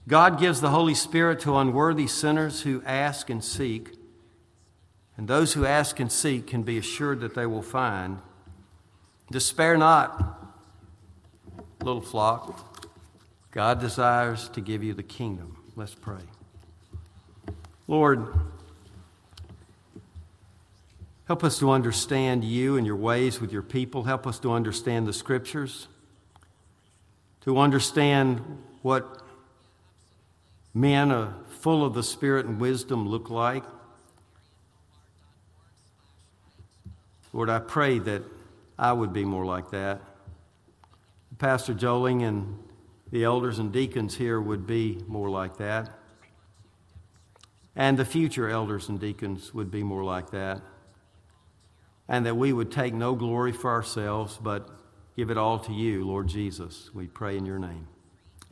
God 0.08 0.40
gives 0.40 0.62
the 0.62 0.72
Holy 0.72 0.96
Spirit 0.96 1.42
to 1.42 1.56
unworthy 1.58 2.08
sinners 2.08 2.64
who 2.64 2.82
ask 2.84 3.30
and 3.30 3.44
seek. 3.44 3.92
And 5.16 5.28
those 5.28 5.54
who 5.54 5.64
ask 5.64 6.00
and 6.00 6.12
seek 6.12 6.48
can 6.48 6.64
be 6.64 6.80
assured 6.80 7.20
that 7.20 7.36
they 7.36 7.46
will 7.46 7.62
find. 7.62 8.18
Despair 9.30 9.78
not, 9.78 10.44
little 11.84 12.02
flock. 12.02 12.90
God 13.52 13.80
desires 13.80 14.50
to 14.54 14.60
give 14.60 14.84
you 14.84 14.96
the 14.96 15.04
kingdom. 15.04 15.58
Let's 15.76 15.94
pray. 15.94 16.24
Lord, 17.88 18.26
help 21.28 21.44
us 21.44 21.60
to 21.60 21.70
understand 21.70 22.44
you 22.44 22.76
and 22.76 22.88
your 22.88 22.96
ways 22.96 23.40
with 23.40 23.54
your 23.54 23.62
people. 23.62 24.06
Help 24.06 24.26
us 24.26 24.40
to 24.40 24.52
understand 24.52 25.06
the 25.06 25.14
scriptures 25.14 25.88
to 27.50 27.58
understand 27.58 28.40
what 28.84 29.24
men 30.76 31.34
full 31.48 31.84
of 31.84 31.96
the 31.96 32.04
Spirit 32.04 32.46
and 32.46 32.60
wisdom 32.60 33.10
look 33.10 33.32
like. 33.32 33.64
Lord, 37.34 37.50
I 37.50 37.58
pray 37.58 37.98
that 37.98 38.22
I 38.78 38.94
would 38.94 39.14
be 39.14 39.26
more 39.26 39.46
like 39.46 39.72
that. 39.72 40.00
Pastor 41.40 41.74
Joling 41.74 42.22
and 42.22 42.56
the 43.10 43.24
elders 43.24 43.58
and 43.58 43.72
deacons 43.72 44.16
here 44.16 44.40
would 44.40 44.68
be 44.68 45.02
more 45.08 45.32
like 45.32 45.58
that. 45.58 45.90
And 47.76 47.98
the 47.98 48.06
future 48.06 48.48
elders 48.48 48.90
and 48.90 49.00
deacons 49.00 49.56
would 49.56 49.72
be 49.72 49.82
more 49.82 50.04
like 50.04 50.30
that. 50.30 50.62
And 52.08 52.28
that 52.28 52.38
we 52.38 52.54
would 52.54 52.72
take 52.72 52.94
no 52.94 53.16
glory 53.16 53.54
for 53.54 53.72
ourselves, 53.72 54.38
but 54.40 54.79
give 55.20 55.30
it 55.30 55.38
all 55.38 55.60
to 55.60 55.74
you, 55.74 56.06
Lord 56.06 56.30
Jesus. 56.30 56.90
We 56.94 57.08
pray 57.08 57.36
in 57.36 57.46
your 57.46 57.60
name. 57.60 57.86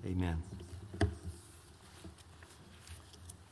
Amen. 0.06 0.44